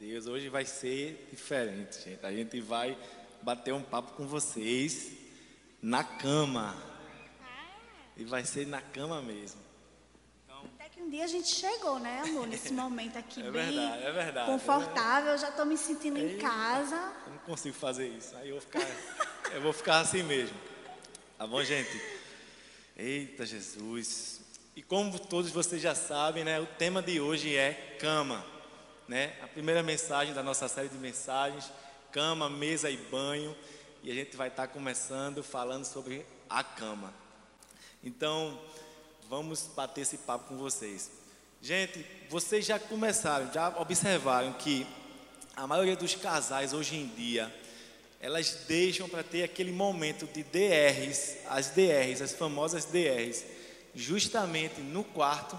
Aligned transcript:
Deus, 0.00 0.26
hoje 0.26 0.48
vai 0.48 0.64
ser 0.64 1.28
diferente, 1.30 2.02
gente. 2.02 2.24
A 2.24 2.32
gente 2.32 2.58
vai 2.60 2.96
bater 3.42 3.74
um 3.74 3.82
papo 3.82 4.12
com 4.12 4.26
vocês 4.26 5.12
na 5.82 6.02
cama. 6.02 6.74
E 8.16 8.24
vai 8.24 8.44
ser 8.44 8.66
na 8.66 8.80
cama 8.80 9.20
mesmo. 9.20 9.60
Até 10.48 10.88
que 10.88 11.00
um 11.02 11.08
dia 11.10 11.24
a 11.24 11.26
gente 11.26 11.48
chegou, 11.48 11.98
né, 11.98 12.22
amor? 12.24 12.46
Nesse 12.46 12.72
momento 12.72 13.16
aqui, 13.18 13.40
É 13.40 13.50
bem 13.50 13.52
verdade, 13.72 14.02
é 14.02 14.12
verdade. 14.12 14.50
confortável. 14.50 15.32
Eu 15.32 15.38
já 15.38 15.48
estou 15.50 15.64
me 15.66 15.76
sentindo 15.76 16.18
em 16.18 16.30
Eita. 16.30 16.42
casa. 16.42 17.12
Eu 17.26 17.32
não 17.32 17.38
consigo 17.40 17.74
fazer 17.76 18.08
isso. 18.08 18.34
Aí 18.36 18.48
eu 18.48 18.54
vou 18.54 18.60
ficar, 18.62 18.86
eu 19.52 19.60
vou 19.62 19.72
ficar 19.72 20.00
assim 20.00 20.22
mesmo. 20.22 20.56
Tá 21.38 21.46
bom, 21.46 21.62
gente? 21.62 21.90
Eita 22.96 23.44
Jesus. 23.46 24.40
E 24.76 24.82
como 24.82 25.18
todos 25.18 25.50
vocês 25.50 25.80
já 25.80 25.94
sabem, 25.94 26.44
né, 26.44 26.58
o 26.60 26.66
tema 26.66 27.02
de 27.02 27.20
hoje 27.20 27.54
é 27.56 27.96
cama, 27.98 28.44
né? 29.10 29.32
A 29.42 29.48
primeira 29.48 29.82
mensagem 29.82 30.32
da 30.32 30.40
nossa 30.40 30.68
série 30.68 30.88
de 30.88 30.96
mensagens, 30.96 31.72
cama, 32.12 32.48
mesa 32.48 32.88
e 32.88 32.96
banho, 32.96 33.56
e 34.04 34.10
a 34.10 34.14
gente 34.14 34.36
vai 34.36 34.46
estar 34.46 34.68
começando 34.68 35.42
falando 35.42 35.84
sobre 35.84 36.24
a 36.48 36.62
cama. 36.62 37.12
Então, 38.04 38.56
vamos 39.28 39.66
bater 39.74 40.02
esse 40.02 40.16
papo 40.18 40.44
com 40.44 40.56
vocês. 40.56 41.10
Gente, 41.60 42.06
vocês 42.28 42.64
já 42.64 42.78
começaram, 42.78 43.52
já 43.52 43.68
observaram 43.80 44.52
que 44.52 44.86
a 45.56 45.66
maioria 45.66 45.96
dos 45.96 46.14
casais 46.14 46.72
hoje 46.72 46.94
em 46.94 47.08
dia, 47.08 47.52
elas 48.20 48.64
deixam 48.68 49.08
para 49.08 49.24
ter 49.24 49.42
aquele 49.42 49.72
momento 49.72 50.24
de 50.26 50.44
DRs, 50.44 51.38
as 51.48 51.70
DRs, 51.70 52.22
as 52.22 52.32
famosas 52.32 52.84
DRs, 52.84 53.44
justamente 53.92 54.80
no 54.80 55.02
quarto, 55.02 55.58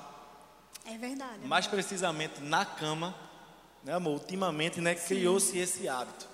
É 0.86 0.98
verdade. 0.98 1.46
mais 1.46 1.68
precisamente 1.68 2.40
na 2.40 2.64
cama, 2.64 3.14
né, 3.84 3.94
amor? 3.94 4.14
Ultimamente, 4.14 4.80
né, 4.80 4.96
criou-se 4.96 5.58
esse 5.58 5.88
hábito. 5.88 6.28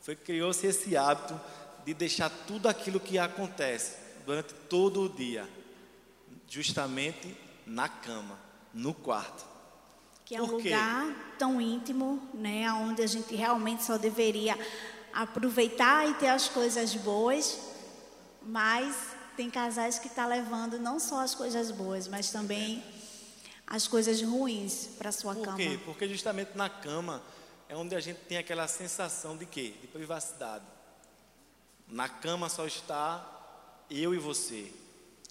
Foi 0.00 0.16
criou-se 0.16 0.66
esse 0.66 0.96
hábito 0.96 1.38
de 1.84 1.94
deixar 1.94 2.30
tudo 2.46 2.68
aquilo 2.68 3.00
que 3.00 3.18
acontece 3.18 3.96
durante 4.24 4.54
todo 4.68 5.02
o 5.02 5.08
dia, 5.08 5.48
justamente 6.48 7.36
na 7.66 7.88
cama, 7.88 8.38
no 8.72 8.94
quarto. 8.94 9.44
Que 10.24 10.36
é 10.36 10.42
um 10.42 10.46
lugar 10.46 11.34
tão 11.38 11.60
íntimo, 11.60 12.22
né? 12.32 12.72
Onde 12.72 13.02
a 13.02 13.06
gente 13.06 13.34
realmente 13.34 13.82
só 13.82 13.98
deveria 13.98 14.56
aproveitar 15.12 16.08
e 16.08 16.14
ter 16.14 16.28
as 16.28 16.48
coisas 16.48 16.94
boas. 16.94 17.58
Mas 18.42 18.96
tem 19.36 19.50
casais 19.50 19.98
que 19.98 20.06
estão 20.06 20.28
levando 20.28 20.78
não 20.78 21.00
só 21.00 21.20
as 21.20 21.34
coisas 21.34 21.70
boas, 21.70 22.06
mas 22.06 22.30
também 22.30 22.82
as 23.70 23.86
coisas 23.86 24.20
ruins 24.20 24.88
para 24.98 25.12
sua 25.12 25.32
Por 25.32 25.44
cama. 25.44 25.56
quê? 25.56 25.78
Porque 25.84 26.08
justamente 26.08 26.56
na 26.56 26.68
cama 26.68 27.22
é 27.68 27.76
onde 27.76 27.94
a 27.94 28.00
gente 28.00 28.18
tem 28.22 28.36
aquela 28.36 28.66
sensação 28.66 29.36
de 29.36 29.46
quê? 29.46 29.74
De 29.80 29.86
privacidade. 29.86 30.64
Na 31.86 32.08
cama 32.08 32.48
só 32.48 32.66
está 32.66 33.24
eu 33.88 34.12
e 34.12 34.18
você. 34.18 34.72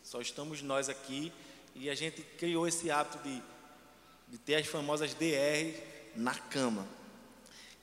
Só 0.02 0.22
estamos 0.22 0.62
nós 0.62 0.88
aqui 0.88 1.34
e 1.76 1.90
a 1.90 1.96
gente 1.96 2.22
criou 2.22 2.66
esse 2.66 2.90
hábito 2.90 3.22
de, 3.22 3.44
de 4.30 4.38
ter 4.38 4.56
as 4.56 4.68
famosas 4.68 5.14
DR 5.14 5.78
na 6.16 6.34
cama. 6.34 6.88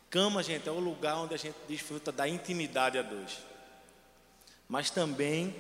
Cama, 0.09 0.43
gente, 0.43 0.67
é 0.67 0.73
o 0.73 0.81
lugar 0.81 1.19
onde 1.19 1.35
a 1.35 1.39
gente 1.39 1.57
desfruta 1.69 2.11
da 2.11 2.27
intimidade 2.27 2.97
a 2.97 3.03
dois. 3.03 3.39
Mas 4.67 4.89
também 4.89 5.55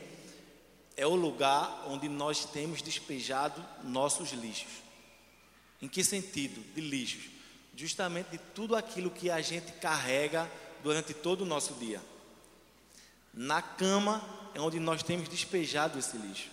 é 0.97 1.07
o 1.07 1.15
lugar 1.15 1.85
onde 1.87 2.09
nós 2.09 2.47
temos 2.47 2.81
despejado 2.81 3.63
nossos 3.85 4.33
lixos. 4.33 4.86
Em 5.81 5.89
que 5.89 6.03
sentido? 6.03 6.63
De 6.75 6.81
lixos. 6.81 7.25
Justamente 7.77 8.31
de 8.31 8.39
tudo 8.39 8.75
aquilo 8.75 9.11
que 9.11 9.31
a 9.31 9.41
gente 9.41 9.73
carrega 9.73 10.51
durante 10.83 11.13
todo 11.13 11.43
o 11.43 11.47
nosso 11.47 11.75
dia. 11.75 12.01
Na 13.35 13.61
cama 13.61 14.25
é 14.55 14.61
onde 14.61 14.81
nós 14.81 15.03
temos 15.03 15.29
despejado 15.29 15.99
esse 15.99 16.17
lixo. 16.17 16.51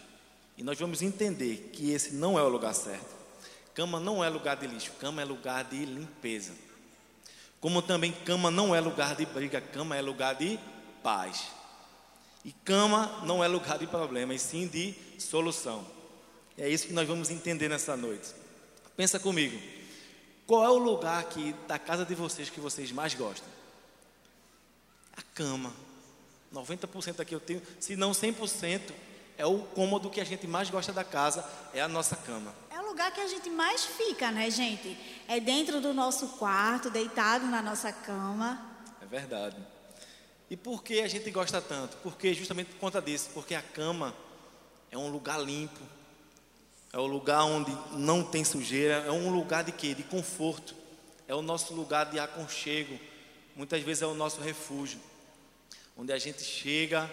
E 0.57 0.63
nós 0.63 0.77
vamos 0.77 1.01
entender 1.01 1.69
que 1.71 1.91
esse 1.91 2.13
não 2.13 2.37
é 2.37 2.43
o 2.43 2.49
lugar 2.49 2.73
certo. 2.73 3.15
Cama 3.73 3.99
não 3.99 4.23
é 4.23 4.29
lugar 4.29 4.57
de 4.57 4.67
lixo, 4.67 4.91
cama 4.99 5.21
é 5.21 5.25
lugar 5.25 5.63
de 5.63 5.83
limpeza. 5.85 6.53
Como 7.59 7.81
também 7.81 8.11
cama 8.11 8.51
não 8.51 8.75
é 8.75 8.79
lugar 8.79 9.15
de 9.15 9.25
briga, 9.25 9.61
cama 9.61 9.95
é 9.95 10.01
lugar 10.01 10.35
de 10.35 10.59
paz. 11.01 11.47
E 12.43 12.51
cama 12.51 13.21
não 13.25 13.43
é 13.43 13.47
lugar 13.47 13.79
de 13.79 13.87
problema, 13.87 14.33
e 14.33 14.39
sim 14.39 14.67
de 14.67 14.93
solução. 15.17 15.87
É 16.57 16.67
isso 16.67 16.87
que 16.87 16.93
nós 16.93 17.07
vamos 17.07 17.29
entender 17.29 17.69
nessa 17.69 17.95
noite. 17.95 18.29
Pensa 18.95 19.19
comigo. 19.19 19.59
Qual 20.45 20.63
é 20.63 20.69
o 20.69 20.77
lugar 20.77 21.19
aqui 21.19 21.55
da 21.67 21.79
casa 21.79 22.05
de 22.05 22.13
vocês 22.13 22.49
que 22.49 22.59
vocês 22.59 22.91
mais 22.91 23.13
gostam? 23.13 23.47
A 25.15 25.21
cama. 25.21 25.73
90% 26.53 27.19
aqui 27.19 27.33
eu 27.33 27.39
tenho, 27.39 27.61
se 27.79 27.95
não 27.95 28.11
100%, 28.11 28.91
é 29.37 29.45
o 29.45 29.59
cômodo 29.59 30.09
que 30.09 30.21
a 30.21 30.23
gente 30.23 30.45
mais 30.45 30.69
gosta 30.69 30.93
da 30.93 31.03
casa, 31.03 31.43
é 31.73 31.81
a 31.81 31.87
nossa 31.87 32.15
cama. 32.15 32.53
É 32.69 32.79
o 32.79 32.85
lugar 32.85 33.11
que 33.11 33.21
a 33.21 33.27
gente 33.27 33.49
mais 33.49 33.83
fica, 33.83 34.29
né, 34.31 34.51
gente? 34.51 34.95
É 35.27 35.39
dentro 35.39 35.81
do 35.81 35.93
nosso 35.93 36.27
quarto, 36.29 36.91
deitado 36.91 37.47
na 37.47 37.61
nossa 37.61 37.91
cama. 37.91 38.63
É 39.01 39.05
verdade. 39.05 39.57
E 40.49 40.55
por 40.55 40.83
que 40.83 41.01
a 41.01 41.07
gente 41.07 41.31
gosta 41.31 41.59
tanto? 41.59 41.97
Porque 41.97 42.33
justamente 42.33 42.67
por 42.67 42.79
conta 42.79 43.01
disso, 43.01 43.31
porque 43.33 43.55
a 43.55 43.61
cama 43.61 44.13
é 44.91 44.97
um 44.97 45.09
lugar 45.09 45.41
limpo, 45.41 45.81
é 46.93 46.99
um 46.99 47.07
lugar 47.07 47.43
onde 47.43 47.75
não 47.93 48.23
tem 48.23 48.45
sujeira, 48.45 49.03
é 49.07 49.11
um 49.11 49.33
lugar 49.33 49.63
de 49.63 49.71
quê? 49.71 49.95
De 49.95 50.03
conforto, 50.03 50.75
é 51.27 51.33
o 51.33 51.41
nosso 51.41 51.73
lugar 51.73 52.05
de 52.05 52.19
aconchego, 52.19 52.99
muitas 53.55 53.81
vezes 53.81 54.03
é 54.03 54.05
o 54.05 54.13
nosso 54.13 54.39
refúgio, 54.39 54.99
onde 55.97 56.13
a 56.13 56.19
gente 56.19 56.43
chega 56.43 57.09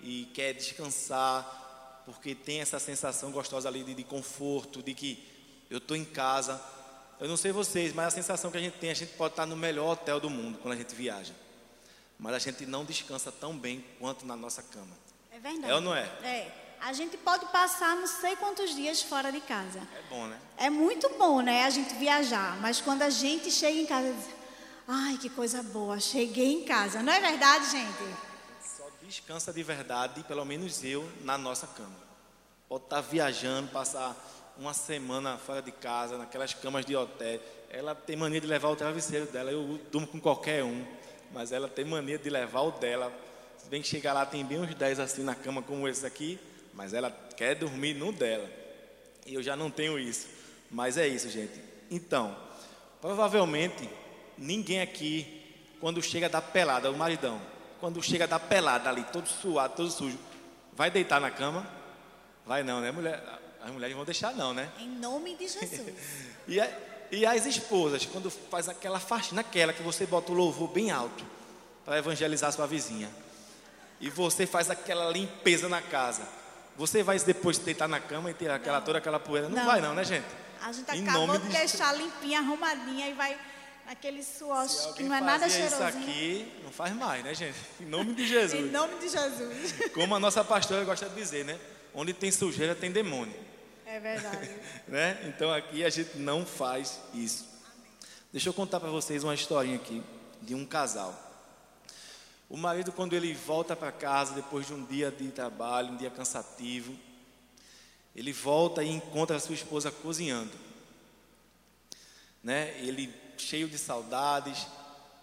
e 0.00 0.28
quer 0.34 0.52
descansar, 0.52 2.02
porque 2.04 2.34
tem 2.34 2.60
essa 2.60 2.80
sensação 2.80 3.30
gostosa 3.30 3.68
ali 3.68 3.84
de, 3.84 3.94
de 3.94 4.02
conforto, 4.02 4.82
de 4.82 4.92
que 4.92 5.24
eu 5.70 5.78
estou 5.78 5.96
em 5.96 6.04
casa. 6.04 6.60
Eu 7.20 7.28
não 7.28 7.36
sei 7.36 7.52
vocês, 7.52 7.94
mas 7.94 8.08
a 8.08 8.10
sensação 8.10 8.50
que 8.50 8.58
a 8.58 8.60
gente 8.60 8.76
tem, 8.78 8.90
a 8.90 8.94
gente 8.94 9.12
pode 9.12 9.34
estar 9.34 9.46
no 9.46 9.56
melhor 9.56 9.92
hotel 9.92 10.18
do 10.18 10.28
mundo 10.28 10.58
quando 10.60 10.74
a 10.74 10.76
gente 10.76 10.96
viaja. 10.96 11.32
Mas 12.18 12.34
a 12.34 12.38
gente 12.40 12.66
não 12.66 12.84
descansa 12.84 13.30
tão 13.30 13.56
bem 13.56 13.84
quanto 14.00 14.26
na 14.26 14.34
nossa 14.34 14.64
cama. 14.64 14.96
É 15.30 15.38
verdade. 15.38 15.70
É 15.70 15.74
ou 15.74 15.80
não 15.80 15.94
é? 15.94 16.10
É. 16.24 16.61
A 16.84 16.92
gente 16.92 17.16
pode 17.16 17.46
passar 17.46 17.94
não 17.94 18.08
sei 18.08 18.34
quantos 18.34 18.74
dias 18.74 19.02
fora 19.02 19.30
de 19.30 19.40
casa. 19.40 19.78
É 19.78 20.02
bom, 20.10 20.26
né? 20.26 20.38
É 20.56 20.68
muito 20.68 21.08
bom, 21.10 21.40
né, 21.40 21.64
a 21.64 21.70
gente 21.70 21.94
viajar, 21.94 22.56
mas 22.60 22.80
quando 22.80 23.02
a 23.02 23.10
gente 23.10 23.52
chega 23.52 23.78
em 23.78 23.86
casa, 23.86 24.12
diz, 24.12 24.26
ai, 24.88 25.16
que 25.16 25.30
coisa 25.30 25.62
boa, 25.62 26.00
cheguei 26.00 26.52
em 26.52 26.64
casa. 26.64 27.00
Não 27.00 27.12
é 27.12 27.20
verdade, 27.20 27.70
gente? 27.70 28.16
Só 28.64 28.84
descansa 29.00 29.52
de 29.52 29.62
verdade, 29.62 30.24
pelo 30.24 30.44
menos 30.44 30.82
eu, 30.82 31.08
na 31.20 31.38
nossa 31.38 31.68
cama. 31.68 32.02
Pode 32.68 32.84
estar 32.84 33.00
viajando, 33.00 33.68
passar 33.68 34.16
uma 34.58 34.74
semana 34.74 35.38
fora 35.38 35.62
de 35.62 35.70
casa, 35.70 36.18
naquelas 36.18 36.52
camas 36.52 36.84
de 36.84 36.96
hotel. 36.96 37.40
Ela 37.70 37.94
tem 37.94 38.16
mania 38.16 38.40
de 38.40 38.46
levar 38.46 38.68
o 38.68 38.76
travesseiro 38.76 39.26
dela. 39.26 39.52
Eu 39.52 39.80
durmo 39.90 40.06
com 40.06 40.20
qualquer 40.20 40.64
um, 40.64 40.84
mas 41.32 41.52
ela 41.52 41.68
tem 41.68 41.84
mania 41.84 42.18
de 42.18 42.28
levar 42.28 42.62
o 42.62 42.72
dela. 42.72 43.12
Se 43.56 43.68
bem 43.68 43.80
que 43.80 43.88
chegar 43.88 44.12
lá, 44.12 44.26
tem 44.26 44.44
bem 44.44 44.60
uns 44.60 44.74
10 44.74 44.98
assim 44.98 45.22
na 45.22 45.34
cama 45.34 45.62
como 45.62 45.86
esse 45.86 46.04
aqui, 46.04 46.38
mas 46.74 46.92
ela 46.94 47.10
quer 47.36 47.54
dormir 47.54 47.94
no 47.94 48.12
dela. 48.12 48.48
E 49.26 49.34
eu 49.34 49.42
já 49.42 49.54
não 49.56 49.70
tenho 49.70 49.98
isso. 49.98 50.26
Mas 50.70 50.96
é 50.96 51.06
isso, 51.06 51.28
gente. 51.30 51.60
Então, 51.90 52.36
provavelmente, 53.00 53.88
ninguém 54.38 54.80
aqui, 54.80 55.42
quando 55.80 56.02
chega 56.02 56.28
da 56.28 56.40
pelada, 56.40 56.90
o 56.90 56.96
maridão, 56.96 57.40
quando 57.80 58.02
chega 58.02 58.26
da 58.26 58.38
pelada 58.38 58.88
ali, 58.88 59.04
todo 59.12 59.26
suado, 59.26 59.74
todo 59.76 59.90
sujo, 59.90 60.18
vai 60.72 60.90
deitar 60.90 61.20
na 61.20 61.30
cama? 61.30 61.66
Vai 62.46 62.62
não, 62.62 62.80
né, 62.80 62.90
mulher? 62.90 63.22
As 63.62 63.70
mulheres 63.70 63.94
vão 63.94 64.04
deixar 64.04 64.34
não, 64.34 64.52
né? 64.54 64.70
Em 64.78 64.88
nome 64.88 65.34
de 65.36 65.48
Jesus. 65.48 65.80
E, 66.48 66.58
a- 66.60 66.68
e 67.12 67.24
as 67.24 67.46
esposas, 67.46 68.04
quando 68.04 68.28
faz 68.28 68.68
aquela 68.68 68.98
faxina, 68.98 69.42
aquela 69.42 69.72
que 69.72 69.80
você 69.80 70.04
bota 70.04 70.32
o 70.32 70.34
louvor 70.34 70.66
bem 70.68 70.90
alto 70.90 71.24
para 71.84 71.96
evangelizar 71.98 72.50
sua 72.52 72.66
vizinha, 72.66 73.08
e 74.00 74.10
você 74.10 74.44
faz 74.44 74.68
aquela 74.68 75.08
limpeza 75.08 75.68
na 75.68 75.80
casa, 75.80 76.26
você 76.76 77.02
vai 77.02 77.18
depois 77.18 77.58
deitar 77.58 77.88
na 77.88 78.00
cama 78.00 78.30
e 78.30 78.34
ter 78.34 78.50
aquela 78.50 78.80
toda 78.80 78.98
aquela 78.98 79.20
poeira? 79.20 79.48
Não, 79.48 79.56
Não. 79.56 79.66
vai 79.66 79.80
não, 79.80 79.94
né, 79.94 80.04
gente? 80.04 80.24
A 80.62 80.72
gente 80.72 80.90
Em 80.96 81.08
acabou 81.08 81.38
de 81.38 81.46
de 81.46 81.48
deixar 81.56 81.92
limpinha, 81.94 82.38
arrumadinha 82.38 83.08
e 83.08 83.14
vai 83.14 83.36
naquele 83.84 84.22
suor 84.22 84.64
que 84.94 85.02
não 85.02 85.14
é 85.14 85.20
nada 85.20 85.40
fazia 85.40 85.66
isso 85.66 85.76
cheiroso. 85.76 85.98
aqui, 85.98 86.52
não 86.62 86.70
faz 86.70 86.94
mais, 86.94 87.24
né, 87.24 87.34
gente? 87.34 87.58
Em 87.80 87.84
nome 87.86 88.14
de 88.14 88.22
Em 88.22 88.26
Jesus. 88.26 88.72
nome 88.72 88.94
de 89.00 89.08
Jesus. 89.08 89.74
Como 89.92 90.14
a 90.14 90.20
nossa 90.20 90.44
pastora 90.44 90.84
gosta 90.84 91.08
de 91.08 91.14
dizer, 91.16 91.44
né? 91.44 91.58
Onde 91.92 92.12
tem 92.12 92.30
sujeira 92.30 92.74
tem 92.74 92.90
demônio. 92.92 93.34
É 93.84 93.98
verdade. 94.00 94.50
né? 94.88 95.18
Então 95.26 95.52
aqui 95.52 95.84
a 95.84 95.90
gente 95.90 96.16
não 96.16 96.46
faz 96.46 97.00
isso. 97.12 97.44
Deixa 98.32 98.48
eu 98.48 98.54
contar 98.54 98.78
para 98.80 98.88
vocês 98.88 99.24
uma 99.24 99.34
historinha 99.34 99.76
aqui 99.76 100.02
de 100.40 100.54
um 100.54 100.64
casal. 100.64 101.12
O 102.52 102.56
marido, 102.58 102.92
quando 102.92 103.14
ele 103.14 103.32
volta 103.32 103.74
para 103.74 103.90
casa 103.90 104.34
depois 104.34 104.66
de 104.66 104.74
um 104.74 104.84
dia 104.84 105.10
de 105.10 105.26
trabalho, 105.30 105.92
um 105.92 105.96
dia 105.96 106.10
cansativo, 106.10 106.94
ele 108.14 108.30
volta 108.30 108.84
e 108.84 108.90
encontra 108.90 109.36
a 109.36 109.40
sua 109.40 109.54
esposa 109.54 109.90
cozinhando. 109.90 110.52
né? 112.44 112.78
Ele 112.78 113.10
cheio 113.38 113.66
de 113.66 113.78
saudades, 113.78 114.66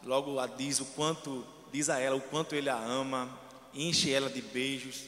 logo 0.04 0.40
a 0.40 0.48
diz 0.48 0.80
o 0.80 0.86
quanto 0.86 1.46
diz 1.72 1.88
a 1.88 2.00
ela 2.00 2.16
o 2.16 2.22
quanto 2.22 2.56
ele 2.56 2.68
a 2.68 2.76
ama, 2.80 3.30
enche 3.76 4.12
ela 4.12 4.28
de 4.28 4.42
beijos 4.42 5.04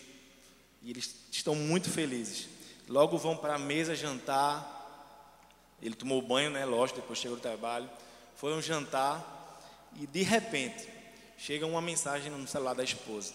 e 0.84 0.92
eles 0.92 1.16
estão 1.32 1.56
muito 1.56 1.90
felizes. 1.90 2.48
Logo 2.88 3.18
vão 3.18 3.36
para 3.36 3.56
a 3.56 3.60
mesa 3.60 3.96
jantar. 3.96 4.78
Ele 5.82 5.96
tomou 5.96 6.22
banho, 6.22 6.52
né? 6.52 6.66
Lógico, 6.66 7.02
depois 7.02 7.18
chegou 7.18 7.38
do 7.38 7.42
trabalho. 7.42 7.90
Foram 8.36 8.62
jantar 8.62 9.60
e 10.00 10.06
de 10.06 10.22
repente 10.22 11.01
chega 11.42 11.66
uma 11.66 11.82
mensagem 11.82 12.32
no 12.32 12.48
celular 12.48 12.76
da 12.76 12.84
esposa. 12.84 13.34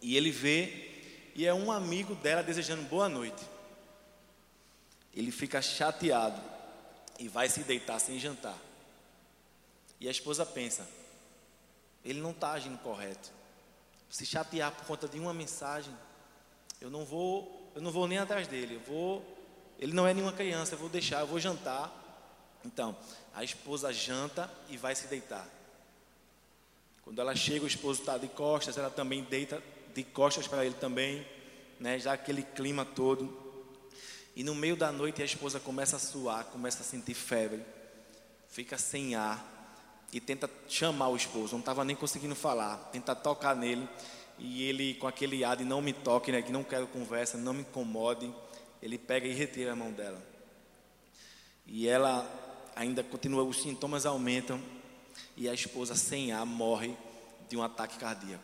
E 0.00 0.16
ele 0.16 0.30
vê 0.30 1.30
e 1.34 1.44
é 1.44 1.52
um 1.52 1.70
amigo 1.70 2.14
dela 2.14 2.42
desejando 2.42 2.82
boa 2.84 3.06
noite. 3.06 3.44
Ele 5.12 5.30
fica 5.30 5.60
chateado 5.60 6.40
e 7.18 7.28
vai 7.28 7.50
se 7.50 7.60
deitar 7.64 7.98
sem 7.98 8.18
jantar. 8.18 8.56
E 10.00 10.08
a 10.08 10.10
esposa 10.10 10.46
pensa: 10.46 10.88
ele 12.02 12.20
não 12.20 12.30
está 12.30 12.52
agindo 12.52 12.78
correto. 12.78 13.30
Se 14.08 14.24
chatear 14.24 14.72
por 14.72 14.86
conta 14.86 15.06
de 15.06 15.18
uma 15.18 15.34
mensagem, 15.34 15.94
eu 16.80 16.88
não 16.88 17.04
vou, 17.04 17.70
eu 17.74 17.82
não 17.82 17.92
vou 17.92 18.08
nem 18.08 18.16
atrás 18.16 18.48
dele. 18.48 18.76
Eu 18.76 18.80
vou, 18.80 19.22
ele 19.78 19.92
não 19.92 20.06
é 20.06 20.14
nenhuma 20.14 20.32
criança, 20.32 20.74
eu 20.74 20.78
vou 20.78 20.88
deixar, 20.88 21.20
eu 21.20 21.26
vou 21.26 21.38
jantar. 21.38 21.92
Então, 22.64 22.96
a 23.34 23.44
esposa 23.44 23.92
janta 23.92 24.50
e 24.70 24.78
vai 24.78 24.94
se 24.94 25.08
deitar. 25.08 25.57
Quando 27.08 27.20
ela 27.20 27.34
chega, 27.34 27.64
o 27.64 27.66
esposo 27.66 28.00
está 28.00 28.18
de 28.18 28.28
costas, 28.28 28.76
ela 28.76 28.90
também 28.90 29.22
deita 29.22 29.62
de 29.94 30.02
costas 30.02 30.46
para 30.46 30.66
ele 30.66 30.74
também, 30.74 31.26
né? 31.80 31.98
Já 31.98 32.12
aquele 32.12 32.42
clima 32.42 32.84
todo. 32.84 33.34
E 34.36 34.44
no 34.44 34.54
meio 34.54 34.76
da 34.76 34.92
noite 34.92 35.22
a 35.22 35.24
esposa 35.24 35.58
começa 35.58 35.96
a 35.96 35.98
suar, 35.98 36.44
começa 36.44 36.82
a 36.82 36.84
sentir 36.84 37.14
febre, 37.14 37.64
fica 38.50 38.76
sem 38.76 39.14
ar 39.14 39.42
e 40.12 40.20
tenta 40.20 40.50
chamar 40.68 41.08
o 41.08 41.16
esposo, 41.16 41.52
não 41.52 41.60
estava 41.60 41.82
nem 41.82 41.96
conseguindo 41.96 42.34
falar, 42.34 42.76
tenta 42.92 43.14
tocar 43.14 43.56
nele 43.56 43.88
e 44.38 44.64
ele 44.64 44.92
com 44.92 45.06
aquele 45.06 45.42
ar 45.42 45.56
de 45.56 45.64
não 45.64 45.80
me 45.80 45.94
toque, 45.94 46.30
né, 46.30 46.42
que 46.42 46.52
não 46.52 46.62
quero 46.62 46.86
conversa, 46.88 47.38
não 47.38 47.54
me 47.54 47.62
incomode, 47.62 48.30
ele 48.82 48.98
pega 48.98 49.26
e 49.26 49.32
retira 49.32 49.72
a 49.72 49.76
mão 49.76 49.92
dela. 49.92 50.22
E 51.66 51.88
ela 51.88 52.30
ainda 52.76 53.02
continua, 53.02 53.42
os 53.44 53.62
sintomas 53.62 54.04
aumentam 54.04 54.60
e 55.36 55.48
a 55.48 55.54
esposa 55.54 55.94
sem 55.94 56.32
ar 56.32 56.44
morre 56.44 56.96
de 57.48 57.56
um 57.56 57.62
ataque 57.62 57.98
cardíaco. 57.98 58.42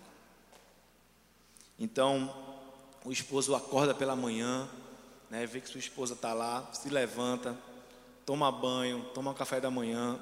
Então, 1.78 2.34
o 3.04 3.12
esposo 3.12 3.54
acorda 3.54 3.94
pela 3.94 4.14
manhã, 4.14 4.68
né, 5.28 5.44
vê 5.46 5.60
que 5.60 5.68
sua 5.68 5.80
esposa 5.80 6.14
está 6.14 6.32
lá, 6.32 6.70
se 6.72 6.88
levanta, 6.88 7.56
toma 8.24 8.50
banho, 8.50 9.04
toma 9.12 9.32
um 9.32 9.34
café 9.34 9.60
da 9.60 9.70
manhã, 9.70 10.18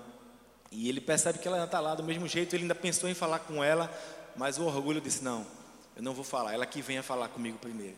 e 0.71 0.89
ele 0.89 1.01
percebe 1.01 1.39
que 1.39 1.47
ela 1.47 1.59
ainda 1.59 1.67
está 1.67 1.81
lá 1.81 1.95
do 1.95 2.03
mesmo 2.03 2.27
jeito, 2.27 2.57
ele 2.57 2.65
ainda 2.65 2.75
pensou 2.75 3.09
em 3.09 3.15
falar 3.15 3.41
com 3.41 3.63
ela, 3.63 3.93
mas 4.35 4.59
o 4.59 4.65
orgulho 4.65 5.01
disse: 5.01 5.23
Não, 5.23 5.47
eu 5.95 6.03
não 6.03 6.15
vou 6.15 6.25
falar, 6.25 6.55
ela 6.55 6.65
que 6.65 6.81
venha 6.81 7.03
falar 7.03 7.29
comigo 7.29 7.59
primeiro. 7.59 7.97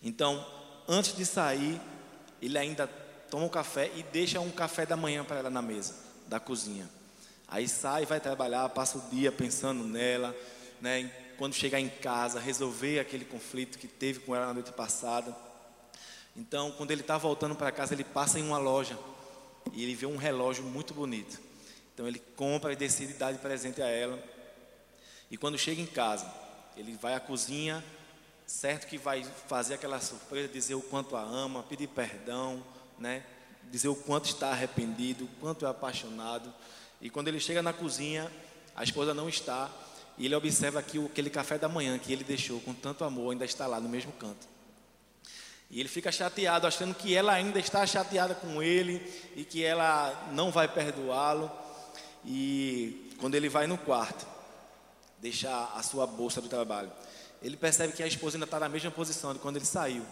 Então, 0.00 0.46
antes 0.88 1.16
de 1.16 1.26
sair, 1.26 1.80
ele 2.40 2.56
ainda 2.56 2.86
toma 3.28 3.46
um 3.46 3.48
café 3.48 3.90
e 3.96 4.02
deixa 4.04 4.38
um 4.38 4.50
café 4.50 4.86
da 4.86 4.96
manhã 4.96 5.24
para 5.24 5.38
ela 5.38 5.50
na 5.50 5.60
mesa 5.60 5.96
da 6.28 6.38
cozinha. 6.38 6.88
Aí 7.54 7.68
sai, 7.68 8.04
vai 8.04 8.18
trabalhar, 8.18 8.68
passa 8.70 8.98
o 8.98 9.10
dia 9.10 9.30
pensando 9.30 9.84
nela, 9.84 10.36
né? 10.80 11.08
Quando 11.38 11.54
chegar 11.54 11.78
em 11.78 11.88
casa, 11.88 12.40
resolver 12.40 12.98
aquele 12.98 13.24
conflito 13.24 13.78
que 13.78 13.86
teve 13.86 14.18
com 14.18 14.34
ela 14.34 14.46
na 14.46 14.54
noite 14.54 14.72
passada. 14.72 15.32
Então, 16.36 16.72
quando 16.72 16.90
ele 16.90 17.02
está 17.02 17.16
voltando 17.16 17.54
para 17.54 17.70
casa, 17.70 17.94
ele 17.94 18.02
passa 18.02 18.40
em 18.40 18.42
uma 18.42 18.58
loja 18.58 18.98
e 19.72 19.84
ele 19.84 19.94
vê 19.94 20.04
um 20.04 20.16
relógio 20.16 20.64
muito 20.64 20.92
bonito. 20.92 21.40
Então, 21.94 22.08
ele 22.08 22.18
compra 22.34 22.72
e 22.72 22.76
decide 22.76 23.12
dar 23.12 23.30
de 23.30 23.38
presente 23.38 23.80
a 23.80 23.86
ela. 23.86 24.20
E 25.30 25.36
quando 25.36 25.56
chega 25.56 25.80
em 25.80 25.86
casa, 25.86 26.28
ele 26.76 26.98
vai 27.00 27.14
à 27.14 27.20
cozinha, 27.20 27.84
certo 28.44 28.88
que 28.88 28.98
vai 28.98 29.22
fazer 29.46 29.74
aquela 29.74 30.00
surpresa, 30.00 30.48
dizer 30.48 30.74
o 30.74 30.82
quanto 30.82 31.14
a 31.14 31.22
ama, 31.22 31.62
pedir 31.62 31.86
perdão, 31.86 32.64
né? 32.98 33.22
dizer 33.70 33.86
o 33.86 33.94
quanto 33.94 34.24
está 34.24 34.48
arrependido, 34.48 35.26
o 35.26 35.40
quanto 35.40 35.64
é 35.64 35.68
apaixonado. 35.68 36.52
E 37.04 37.10
quando 37.10 37.28
ele 37.28 37.38
chega 37.38 37.60
na 37.60 37.74
cozinha, 37.74 38.32
a 38.74 38.82
esposa 38.82 39.12
não 39.12 39.28
está, 39.28 39.70
e 40.16 40.24
ele 40.24 40.34
observa 40.34 40.82
que 40.82 40.98
aquele 41.04 41.28
café 41.28 41.58
da 41.58 41.68
manhã 41.68 41.98
que 41.98 42.10
ele 42.10 42.24
deixou 42.24 42.58
com 42.62 42.72
tanto 42.72 43.04
amor 43.04 43.30
ainda 43.30 43.44
está 43.44 43.66
lá 43.66 43.78
no 43.78 43.90
mesmo 43.90 44.10
canto. 44.12 44.48
E 45.70 45.80
ele 45.80 45.88
fica 45.90 46.10
chateado, 46.10 46.66
achando 46.66 46.94
que 46.94 47.14
ela 47.14 47.34
ainda 47.34 47.58
está 47.58 47.84
chateada 47.86 48.34
com 48.34 48.62
ele 48.62 49.02
e 49.36 49.44
que 49.44 49.62
ela 49.62 50.30
não 50.32 50.50
vai 50.50 50.66
perdoá-lo. 50.66 51.52
E 52.24 53.10
quando 53.20 53.34
ele 53.34 53.50
vai 53.50 53.66
no 53.66 53.76
quarto, 53.76 54.26
deixar 55.20 55.74
a 55.76 55.82
sua 55.82 56.06
bolsa 56.06 56.40
do 56.40 56.48
trabalho, 56.48 56.90
ele 57.42 57.58
percebe 57.58 57.92
que 57.92 58.02
a 58.02 58.06
esposa 58.06 58.38
ainda 58.38 58.46
está 58.46 58.58
na 58.58 58.68
mesma 58.70 58.90
posição 58.90 59.34
de 59.34 59.40
quando 59.40 59.56
ele 59.56 59.66
saiu. 59.66 60.06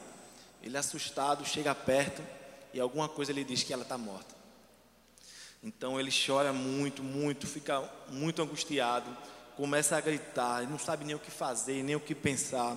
Ele, 0.62 0.76
assustado, 0.76 1.42
chega 1.46 1.74
perto 1.74 2.22
e 2.74 2.78
alguma 2.78 3.08
coisa 3.08 3.32
lhe 3.32 3.44
diz 3.44 3.62
que 3.62 3.72
ela 3.72 3.82
está 3.82 3.96
morta. 3.96 4.41
Então 5.62 6.00
ele 6.00 6.10
chora 6.10 6.52
muito, 6.52 7.02
muito, 7.02 7.46
fica 7.46 7.88
muito 8.08 8.42
angustiado, 8.42 9.16
começa 9.56 9.96
a 9.96 10.00
gritar, 10.00 10.68
não 10.68 10.78
sabe 10.78 11.04
nem 11.04 11.14
o 11.14 11.20
que 11.20 11.30
fazer, 11.30 11.82
nem 11.82 11.94
o 11.94 12.00
que 12.00 12.14
pensar. 12.14 12.76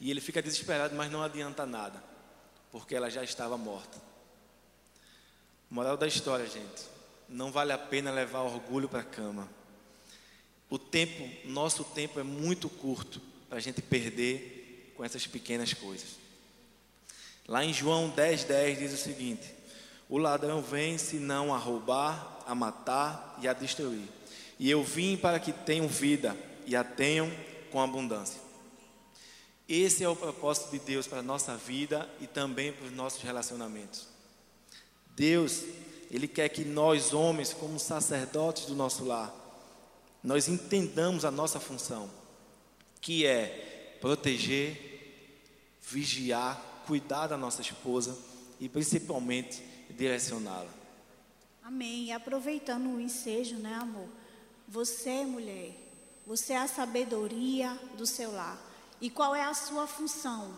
E 0.00 0.10
ele 0.10 0.20
fica 0.20 0.40
desesperado, 0.40 0.94
mas 0.94 1.10
não 1.10 1.22
adianta 1.22 1.66
nada, 1.66 2.02
porque 2.70 2.94
ela 2.94 3.10
já 3.10 3.24
estava 3.24 3.56
morta. 3.56 4.00
Moral 5.68 5.96
da 5.96 6.06
história, 6.06 6.46
gente: 6.46 6.84
não 7.28 7.50
vale 7.50 7.72
a 7.72 7.78
pena 7.78 8.12
levar 8.12 8.40
orgulho 8.40 8.88
para 8.88 9.00
a 9.00 9.04
cama. 9.04 9.48
O 10.70 10.78
tempo, 10.78 11.28
nosso 11.48 11.82
tempo 11.84 12.20
é 12.20 12.22
muito 12.22 12.68
curto 12.68 13.20
para 13.48 13.58
a 13.58 13.60
gente 13.60 13.82
perder 13.82 14.92
com 14.96 15.04
essas 15.04 15.26
pequenas 15.26 15.72
coisas. 15.74 16.18
Lá 17.46 17.64
em 17.64 17.72
João 17.72 18.08
10, 18.10 18.44
10 18.44 18.78
diz 18.78 18.92
o 18.92 18.96
seguinte: 18.96 19.63
O 20.08 20.18
ladrão 20.18 20.60
vem 20.62 20.98
senão 20.98 21.54
a 21.54 21.58
roubar, 21.58 22.42
a 22.46 22.54
matar 22.54 23.38
e 23.40 23.48
a 23.48 23.52
destruir. 23.52 24.08
E 24.58 24.70
eu 24.70 24.82
vim 24.84 25.16
para 25.16 25.40
que 25.40 25.52
tenham 25.52 25.88
vida 25.88 26.36
e 26.66 26.76
a 26.76 26.84
tenham 26.84 27.30
com 27.70 27.80
abundância. 27.80 28.40
Esse 29.68 30.04
é 30.04 30.08
o 30.08 30.14
propósito 30.14 30.70
de 30.70 30.78
Deus 30.78 31.06
para 31.06 31.20
a 31.20 31.22
nossa 31.22 31.56
vida 31.56 32.08
e 32.20 32.26
também 32.26 32.72
para 32.72 32.86
os 32.86 32.92
nossos 32.92 33.22
relacionamentos. 33.22 34.06
Deus, 35.16 35.62
Ele 36.10 36.28
quer 36.28 36.48
que 36.50 36.64
nós, 36.64 37.14
homens, 37.14 37.54
como 37.54 37.78
sacerdotes 37.78 38.66
do 38.66 38.74
nosso 38.74 39.04
lar, 39.04 39.34
nós 40.22 40.48
entendamos 40.48 41.24
a 41.24 41.30
nossa 41.30 41.58
função, 41.58 42.10
que 43.00 43.26
é 43.26 43.96
proteger, 44.00 44.94
vigiar, 45.82 46.82
cuidar 46.86 47.26
da 47.26 47.36
nossa 47.36 47.62
esposa 47.62 48.16
e 48.60 48.68
principalmente 48.68 49.62
direcioná-la. 49.96 50.70
Amém. 51.62 52.06
E 52.06 52.12
aproveitando 52.12 52.86
o 52.88 53.00
ensejo, 53.00 53.56
né, 53.56 53.74
amor? 53.74 54.08
Você, 54.68 55.24
mulher, 55.24 55.74
você 56.26 56.52
é 56.52 56.58
a 56.58 56.68
sabedoria 56.68 57.78
do 57.96 58.06
seu 58.06 58.32
lar. 58.32 58.58
E 59.00 59.10
qual 59.10 59.34
é 59.34 59.42
a 59.42 59.54
sua 59.54 59.86
função? 59.86 60.54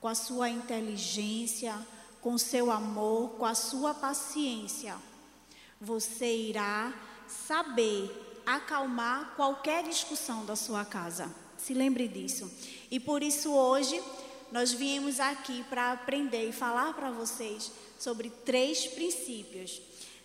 Com 0.00 0.08
a 0.08 0.14
sua 0.14 0.48
inteligência, 0.48 1.74
com 2.20 2.36
seu 2.38 2.70
amor, 2.70 3.30
com 3.30 3.44
a 3.44 3.54
sua 3.54 3.94
paciência. 3.94 4.96
Você 5.80 6.36
irá 6.36 6.92
saber 7.28 8.42
acalmar 8.44 9.34
qualquer 9.36 9.84
discussão 9.84 10.44
da 10.44 10.56
sua 10.56 10.84
casa. 10.84 11.32
Se 11.56 11.74
lembre 11.74 12.08
disso. 12.08 12.50
E 12.90 12.98
por 12.98 13.22
isso 13.22 13.52
hoje 13.52 14.02
nós 14.52 14.72
viemos 14.72 15.20
aqui 15.20 15.64
para 15.70 15.92
aprender 15.92 16.48
e 16.48 16.52
falar 16.52 16.92
para 16.94 17.10
vocês 17.10 17.70
sobre 17.98 18.30
três 18.44 18.86
princípios 18.86 19.80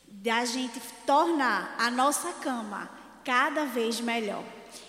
da 0.07 0.45
gente 0.45 0.79
tornar 1.05 1.75
a 1.77 1.91
nossa 1.91 2.31
cama 2.33 2.89
cada 3.23 3.65
vez 3.65 3.99
melhor. 3.99 4.43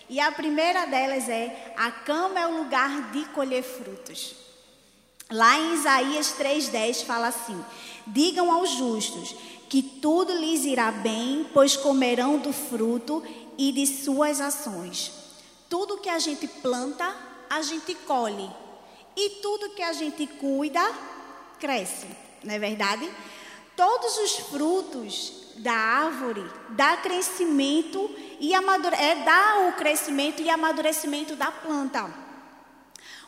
E 0.08 0.20
a 0.20 0.30
primeira 0.30 0.86
delas 0.86 1.28
é: 1.28 1.74
a 1.76 1.90
cama 1.90 2.40
é 2.40 2.46
o 2.46 2.58
lugar 2.58 3.10
de 3.12 3.24
colher 3.26 3.62
frutos. 3.62 4.34
Lá 5.30 5.58
em 5.58 5.74
Isaías 5.74 6.34
3,10 6.38 7.04
fala 7.04 7.28
assim: 7.28 7.62
Digam 8.06 8.52
aos 8.52 8.70
justos 8.70 9.34
que 9.68 9.82
tudo 9.82 10.32
lhes 10.32 10.64
irá 10.64 10.92
bem, 10.92 11.46
pois 11.52 11.76
comerão 11.76 12.38
do 12.38 12.52
fruto 12.52 13.22
e 13.58 13.72
de 13.72 13.86
suas 13.86 14.40
ações. 14.40 15.10
Tudo 15.68 15.98
que 15.98 16.08
a 16.08 16.20
gente 16.20 16.46
planta, 16.46 17.14
a 17.50 17.62
gente 17.62 17.94
colhe. 17.94 18.48
E 19.16 19.30
tudo 19.42 19.70
que 19.70 19.82
a 19.82 19.92
gente 19.92 20.26
cuida, 20.26 20.80
cresce. 21.58 22.06
Não 22.44 22.54
é 22.54 22.58
verdade? 22.58 23.10
Todos 23.74 24.18
os 24.18 24.36
frutos 24.50 25.32
da 25.56 25.72
árvore 25.72 26.44
dá 26.70 26.98
crescimento 26.98 28.10
e 28.38 28.54
amadure... 28.54 28.94
é, 28.94 29.24
dá 29.24 29.68
o 29.68 29.72
crescimento 29.72 30.42
e 30.42 30.50
amadurecimento 30.50 31.34
da 31.34 31.50
planta. 31.50 32.12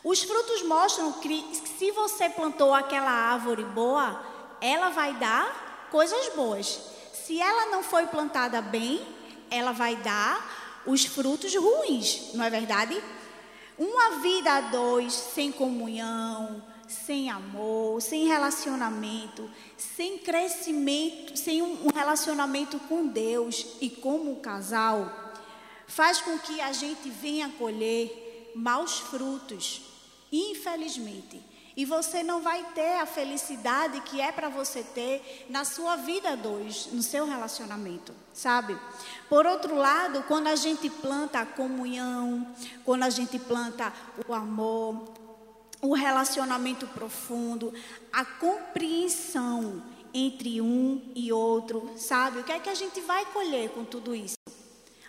Os 0.03 0.21
frutos 0.21 0.61
mostram 0.63 1.11
que 1.13 1.43
se 1.77 1.91
você 1.91 2.29
plantou 2.29 2.73
aquela 2.73 3.11
árvore 3.11 3.63
boa, 3.63 4.23
ela 4.61 4.89
vai 4.89 5.13
dar 5.15 5.87
coisas 5.91 6.29
boas. 6.35 6.79
Se 7.13 7.41
ela 7.41 7.65
não 7.67 7.83
foi 7.83 8.05
plantada 8.07 8.61
bem, 8.61 9.05
ela 9.49 9.71
vai 9.71 9.95
dar 9.97 10.81
os 10.85 11.05
frutos 11.05 11.53
ruins, 11.55 12.33
não 12.33 12.45
é 12.45 12.49
verdade? 12.49 13.01
Uma 13.79 14.19
vida 14.19 14.51
a 14.51 14.59
dois, 14.59 15.13
sem 15.13 15.53
comunhão, 15.53 16.61
sem 16.85 17.29
amor, 17.29 18.01
sem 18.01 18.27
relacionamento, 18.27 19.49
sem 19.77 20.17
crescimento, 20.17 21.37
sem 21.37 21.61
um 21.61 21.87
relacionamento 21.87 22.77
com 22.89 23.07
Deus 23.07 23.65
e 23.79 23.89
como 23.89 24.35
casal, 24.41 25.31
faz 25.87 26.19
com 26.19 26.37
que 26.37 26.59
a 26.59 26.73
gente 26.73 27.09
venha 27.09 27.47
colher 27.57 28.51
maus 28.53 28.99
frutos, 28.99 29.81
infelizmente. 30.29 31.41
E 31.79 31.85
você 31.85 32.23
não 32.23 32.41
vai 32.41 32.61
ter 32.75 32.99
a 32.99 33.05
felicidade 33.05 34.01
que 34.01 34.19
é 34.19 34.33
para 34.33 34.49
você 34.49 34.83
ter 34.83 35.45
na 35.49 35.63
sua 35.63 35.95
vida 35.95 36.35
dois, 36.35 36.87
no 36.87 37.01
seu 37.01 37.25
relacionamento, 37.25 38.13
sabe? 38.33 38.77
Por 39.29 39.45
outro 39.45 39.77
lado, 39.77 40.21
quando 40.23 40.47
a 40.47 40.57
gente 40.57 40.89
planta 40.89 41.39
a 41.39 41.45
comunhão, 41.45 42.45
quando 42.83 43.03
a 43.03 43.09
gente 43.09 43.39
planta 43.39 43.93
o 44.27 44.33
amor, 44.33 45.05
o 45.81 45.93
relacionamento 45.93 46.85
profundo, 46.87 47.73
a 48.11 48.25
compreensão 48.25 49.81
entre 50.13 50.59
um 50.59 51.01
e 51.15 51.31
outro, 51.31 51.93
sabe? 51.95 52.39
O 52.39 52.43
que 52.43 52.51
é 52.51 52.59
que 52.59 52.69
a 52.69 52.75
gente 52.75 52.99
vai 52.99 53.23
colher 53.27 53.69
com 53.69 53.85
tudo 53.85 54.13
isso? 54.13 54.35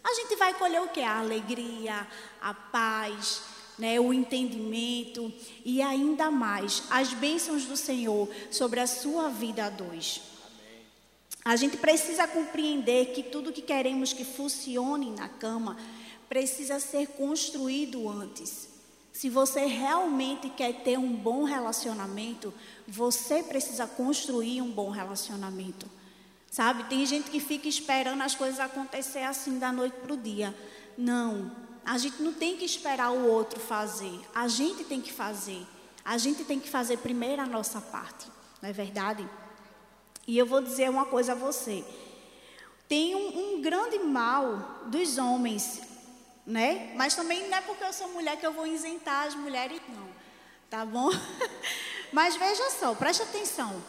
A 0.04 0.14
gente 0.14 0.36
vai 0.36 0.54
colher 0.54 0.80
o 0.80 0.86
que? 0.86 1.02
A 1.02 1.18
alegria, 1.18 2.06
a 2.40 2.54
paz, 2.54 3.42
né, 3.80 3.98
o 3.98 4.12
entendimento 4.12 5.32
e 5.64 5.80
ainda 5.80 6.30
mais 6.30 6.84
as 6.90 7.14
bênçãos 7.14 7.64
do 7.64 7.76
Senhor 7.76 8.28
sobre 8.50 8.78
a 8.78 8.86
sua 8.86 9.28
vida 9.28 9.64
a 9.64 9.70
dois. 9.70 10.20
A 11.44 11.56
gente 11.56 11.78
precisa 11.78 12.28
compreender 12.28 13.06
que 13.12 13.22
tudo 13.22 13.52
que 13.52 13.62
queremos 13.62 14.12
que 14.12 14.24
funcione 14.24 15.10
na 15.10 15.28
cama 15.28 15.76
precisa 16.28 16.78
ser 16.78 17.08
construído 17.08 18.08
antes. 18.08 18.68
Se 19.12 19.28
você 19.28 19.64
realmente 19.64 20.48
quer 20.50 20.82
ter 20.82 20.98
um 20.98 21.12
bom 21.12 21.44
relacionamento, 21.44 22.54
você 22.86 23.42
precisa 23.42 23.86
construir 23.86 24.62
um 24.62 24.70
bom 24.70 24.90
relacionamento. 24.90 25.90
Sabe? 26.50 26.84
Tem 26.84 27.04
gente 27.06 27.30
que 27.30 27.40
fica 27.40 27.68
esperando 27.68 28.22
as 28.22 28.34
coisas 28.34 28.60
acontecer 28.60 29.22
assim 29.22 29.58
da 29.58 29.72
noite 29.72 29.94
para 30.02 30.12
o 30.12 30.16
dia. 30.16 30.54
Não, 30.96 31.50
a 31.84 31.98
gente 31.98 32.22
não 32.22 32.32
tem 32.32 32.56
que 32.56 32.64
esperar 32.64 33.10
o 33.10 33.26
outro 33.26 33.60
fazer. 33.60 34.20
A 34.34 34.48
gente 34.48 34.84
tem 34.84 35.00
que 35.00 35.12
fazer. 35.12 35.66
A 36.04 36.18
gente 36.18 36.44
tem 36.44 36.58
que 36.58 36.68
fazer 36.68 36.98
primeiro 36.98 37.42
a 37.42 37.46
nossa 37.46 37.80
parte. 37.80 38.26
Não 38.60 38.68
é 38.68 38.72
verdade? 38.72 39.28
E 40.26 40.36
eu 40.36 40.46
vou 40.46 40.60
dizer 40.60 40.90
uma 40.90 41.06
coisa 41.06 41.32
a 41.32 41.34
você. 41.34 41.84
Tem 42.88 43.14
um, 43.14 43.54
um 43.56 43.62
grande 43.62 43.98
mal 43.98 44.80
dos 44.86 45.16
homens, 45.18 45.80
né? 46.46 46.92
Mas 46.96 47.14
também 47.14 47.48
não 47.48 47.56
é 47.56 47.60
porque 47.60 47.84
eu 47.84 47.92
sou 47.92 48.08
mulher 48.08 48.36
que 48.36 48.46
eu 48.46 48.52
vou 48.52 48.66
isentar 48.66 49.26
as 49.26 49.34
mulheres, 49.34 49.80
não. 49.88 50.08
Tá 50.68 50.84
bom? 50.84 51.10
Mas 52.12 52.36
veja 52.36 52.70
só, 52.70 52.94
preste 52.94 53.22
atenção. 53.22 53.82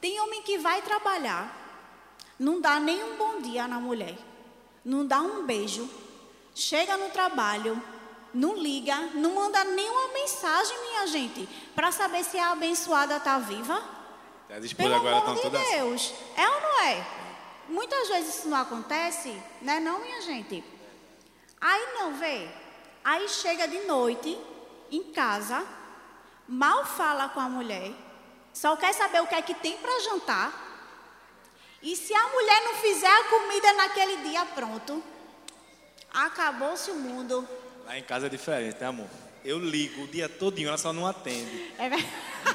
Tem 0.00 0.20
homem 0.20 0.42
que 0.42 0.58
vai 0.58 0.80
trabalhar, 0.82 1.56
não 2.38 2.60
dá 2.60 2.80
nem 2.80 3.04
um 3.04 3.16
bom 3.16 3.40
dia 3.40 3.68
na 3.68 3.78
mulher, 3.78 4.16
não 4.84 5.06
dá 5.06 5.20
um 5.20 5.44
beijo, 5.44 5.88
chega 6.54 6.96
no 6.96 7.10
trabalho, 7.10 7.82
não 8.32 8.56
liga, 8.56 8.96
não 9.14 9.34
manda 9.34 9.62
nenhuma 9.64 10.12
mensagem, 10.12 10.78
minha 10.80 11.06
gente, 11.06 11.48
para 11.74 11.90
saber 11.90 12.24
se 12.24 12.38
a 12.38 12.52
abençoada 12.52 13.16
está 13.16 13.38
viva. 13.38 13.82
As 14.48 14.72
Pelo 14.72 14.94
agora 14.94 15.16
amor 15.16 15.34
estão 15.34 15.34
de 15.34 15.42
todas. 15.42 15.70
Deus. 15.70 16.14
É 16.36 16.48
ou 16.48 16.60
não 16.60 16.80
é? 16.80 17.06
Muitas 17.68 18.08
vezes 18.08 18.36
isso 18.36 18.48
não 18.48 18.58
acontece, 18.58 19.30
né 19.62 19.78
não, 19.78 20.00
minha 20.00 20.20
gente? 20.22 20.64
Aí 21.60 21.94
não, 21.94 22.14
vê. 22.14 22.48
Aí 23.04 23.28
chega 23.28 23.68
de 23.68 23.80
noite, 23.80 24.38
em 24.90 25.04
casa, 25.12 25.64
mal 26.48 26.84
fala 26.84 27.28
com 27.28 27.40
a 27.40 27.48
mulher, 27.48 27.92
só 28.52 28.76
quer 28.76 28.92
saber 28.92 29.22
o 29.22 29.26
que 29.26 29.34
é 29.34 29.42
que 29.42 29.54
tem 29.54 29.76
para 29.78 30.00
jantar. 30.00 30.68
E 31.82 31.96
se 31.96 32.12
a 32.12 32.28
mulher 32.28 32.64
não 32.64 32.74
fizer 32.74 33.08
a 33.08 33.24
comida 33.24 33.72
naquele 33.74 34.16
dia, 34.28 34.44
pronto. 34.46 35.02
Acabou-se 36.12 36.90
o 36.90 36.94
mundo. 36.94 37.46
Lá 37.86 37.98
em 37.98 38.02
casa 38.02 38.26
é 38.26 38.28
diferente, 38.28 38.78
né, 38.80 38.86
amor? 38.86 39.08
Eu 39.44 39.58
ligo 39.58 40.02
o 40.02 40.06
dia 40.06 40.28
todinho, 40.28 40.68
ela 40.68 40.76
só 40.78 40.92
não 40.92 41.06
atende. 41.06 41.72
É, 41.78 41.88
ver- 41.88 42.06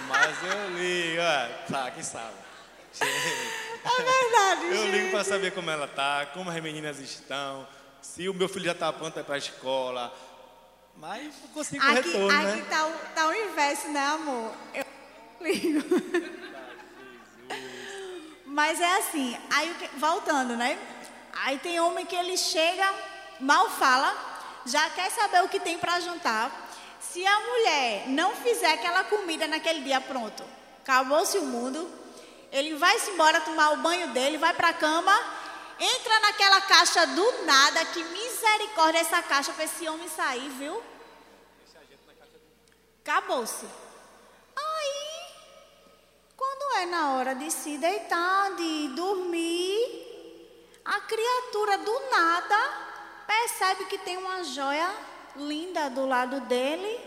Mas 0.07 0.37
eu 0.43 0.77
ligo, 0.77 1.21
ah, 1.21 1.49
tá, 1.69 1.91
quem 1.91 2.03
sabe? 2.03 2.33
é 3.01 4.03
verdade, 4.03 4.65
Eu 4.75 4.91
ligo 4.91 5.11
para 5.11 5.23
saber 5.23 5.51
como 5.53 5.69
ela 5.69 5.87
tá, 5.87 6.27
como 6.33 6.49
as 6.49 6.61
meninas 6.61 6.99
estão, 6.99 7.67
se 8.01 8.29
o 8.29 8.33
meu 8.33 8.47
filho 8.47 8.65
já 8.65 8.71
está 8.71 8.91
pronto 8.93 9.21
para 9.23 9.35
a 9.35 9.37
escola. 9.37 10.13
Mas 10.97 11.33
não 11.41 11.49
consigo 11.49 11.83
Aqui, 11.83 11.95
retorno, 12.09 12.29
aqui 12.29 12.57
né? 12.61 12.65
tá, 12.69 12.85
o, 12.87 12.93
tá 13.13 13.27
o 13.27 13.33
inverso, 13.33 13.87
né, 13.89 14.05
amor? 14.05 14.53
Eu 14.73 14.85
ligo. 15.41 15.83
Mas 18.45 18.79
é 18.79 18.97
assim, 18.99 19.37
aí 19.49 19.75
voltando, 19.97 20.55
né? 20.55 20.77
Aí 21.33 21.57
tem 21.57 21.79
homem 21.81 22.05
que 22.05 22.15
ele 22.15 22.37
chega, 22.37 22.89
mal 23.39 23.69
fala, 23.71 24.15
já 24.65 24.89
quer 24.89 25.11
saber 25.11 25.43
o 25.43 25.49
que 25.49 25.59
tem 25.59 25.77
para 25.77 25.99
jantar. 25.99 26.51
Se 26.99 27.25
a 27.25 27.39
mulher 27.39 28.07
não 28.09 28.35
fizer 28.35 28.73
aquela 28.73 29.03
comida 29.03 29.47
naquele 29.47 29.81
dia, 29.81 30.01
pronto, 30.01 30.43
acabou-se 30.81 31.37
o 31.37 31.43
mundo. 31.43 31.89
Ele 32.51 32.75
vai 32.75 32.97
se 32.99 33.11
embora 33.11 33.41
tomar 33.41 33.71
o 33.71 33.77
banho 33.77 34.09
dele, 34.09 34.37
vai 34.37 34.53
para 34.53 34.69
a 34.69 34.73
cama, 34.73 35.13
entra 35.79 36.19
naquela 36.19 36.61
caixa 36.61 37.05
do 37.07 37.43
nada, 37.43 37.85
que 37.85 38.03
misericórdia 38.03 38.99
essa 38.99 39.21
caixa 39.21 39.53
para 39.53 39.65
esse 39.65 39.87
homem 39.87 40.07
sair, 40.09 40.49
viu? 40.49 40.81
Acabou-se. 43.01 43.65
Aí, 44.55 45.33
quando 46.35 46.77
é 46.77 46.85
na 46.85 47.13
hora 47.15 47.35
de 47.35 47.51
se 47.51 47.77
deitar, 47.77 48.55
de 48.55 48.87
dormir, 48.89 50.05
a 50.83 51.01
criatura 51.01 51.77
do 51.79 51.99
nada 52.09 52.84
percebe 53.27 53.85
que 53.85 53.97
tem 53.97 54.17
uma 54.17 54.43
joia 54.43 54.89
linda 55.35 55.89
do 55.89 56.05
lado 56.05 56.41
dele. 56.41 56.99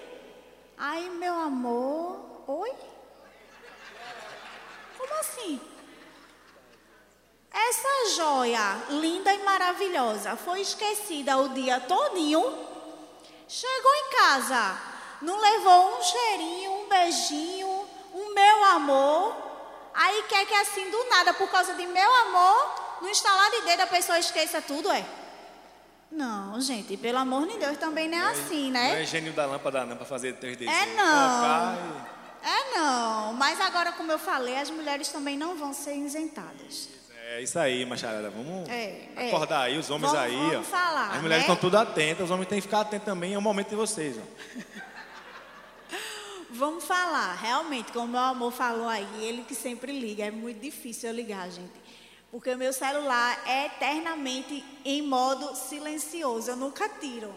Aí, 0.76 1.10
meu 1.10 1.34
amor, 1.34 2.44
oi? 2.46 2.72
Como 4.96 5.14
assim? 5.14 5.60
Essa 7.50 8.14
joia 8.14 8.82
linda 8.90 9.32
e 9.32 9.38
maravilhosa 9.42 10.36
foi 10.36 10.60
esquecida 10.60 11.38
o 11.38 11.48
dia 11.48 11.80
todinho. 11.80 12.42
Chegou 13.48 13.94
em 13.94 14.10
casa, 14.10 14.78
não 15.22 15.40
levou 15.40 15.98
um 15.98 16.02
cheirinho, 16.02 16.72
um 16.72 16.88
beijinho, 16.88 17.88
um 18.14 18.34
meu 18.34 18.64
amor. 18.64 19.36
Aí 19.94 20.22
quer 20.28 20.46
que 20.46 20.54
assim 20.54 20.90
do 20.90 21.04
nada, 21.04 21.34
por 21.34 21.50
causa 21.50 21.74
de 21.74 21.86
meu 21.86 22.14
amor, 22.26 22.98
no 23.00 23.08
instalar 23.08 23.50
de 23.50 23.62
dedo 23.62 23.80
a 23.80 23.86
pessoa 23.86 24.18
esqueça 24.18 24.60
tudo, 24.60 24.90
é? 24.92 25.04
Não, 26.10 26.58
gente, 26.60 26.96
pelo 26.96 27.18
amor 27.18 27.46
de 27.46 27.58
Deus, 27.58 27.76
também 27.76 28.08
não 28.08 28.16
é 28.18 28.30
assim, 28.30 28.70
Não 28.70 28.80
é 28.80 28.94
né? 28.96 29.04
gênio 29.04 29.32
da 29.32 29.44
lâmpada 29.46 29.84
não 29.84 29.96
para 29.96 30.06
fazer 30.06 30.34
teus 30.34 30.56
desejos. 30.56 30.80
É 30.82 30.94
não. 30.94 32.18
É 32.42 32.74
não, 32.78 33.32
mas 33.34 33.60
agora, 33.60 33.92
como 33.92 34.10
eu 34.10 34.18
falei, 34.18 34.56
as 34.56 34.70
mulheres 34.70 35.08
também 35.08 35.36
não 35.36 35.56
vão 35.56 35.72
ser 35.74 35.94
isentadas. 35.96 36.88
É 37.30 37.42
isso 37.42 37.58
aí, 37.58 37.84
macharada. 37.84 38.30
Vamos 38.30 38.68
É, 38.70 39.06
é. 39.16 39.26
acordar 39.28 39.62
aí, 39.64 39.76
os 39.76 39.90
homens 39.90 40.10
Vamos- 40.12 40.26
aí. 40.26 40.34
vamos 40.50 40.56
ó. 40.68 40.70
falar, 40.70 41.10
As 41.10 41.20
mulheres 41.20 41.44
né? 41.46 41.52
estão 41.52 41.56
tudo 41.56 41.76
atentas, 41.76 42.24
os 42.24 42.30
homens 42.30 42.48
têm 42.48 42.56
que 42.58 42.62
ficar 42.62 42.80
atentos 42.80 43.04
também. 43.04 43.34
É 43.34 43.38
o 43.38 43.42
momento 43.42 43.68
de 43.68 43.76
vocês. 43.76 44.16
Ó. 44.16 44.22
Vamos 46.50 46.84
falar, 46.84 47.34
realmente, 47.34 47.92
como 47.92 48.08
meu 48.08 48.20
amor 48.20 48.50
falou 48.50 48.88
aí, 48.88 49.06
ele 49.20 49.42
que 49.44 49.54
sempre 49.54 49.92
liga, 49.92 50.24
é 50.24 50.30
muito 50.30 50.58
difícil 50.60 51.10
eu 51.10 51.14
ligar, 51.14 51.48
gente. 51.50 51.70
Porque 52.30 52.50
o 52.50 52.58
meu 52.58 52.72
celular 52.72 53.40
é 53.46 53.66
eternamente 53.66 54.62
em 54.84 55.00
modo 55.02 55.54
silencioso, 55.56 56.50
eu 56.50 56.56
nunca 56.56 56.88
tiro. 56.88 57.34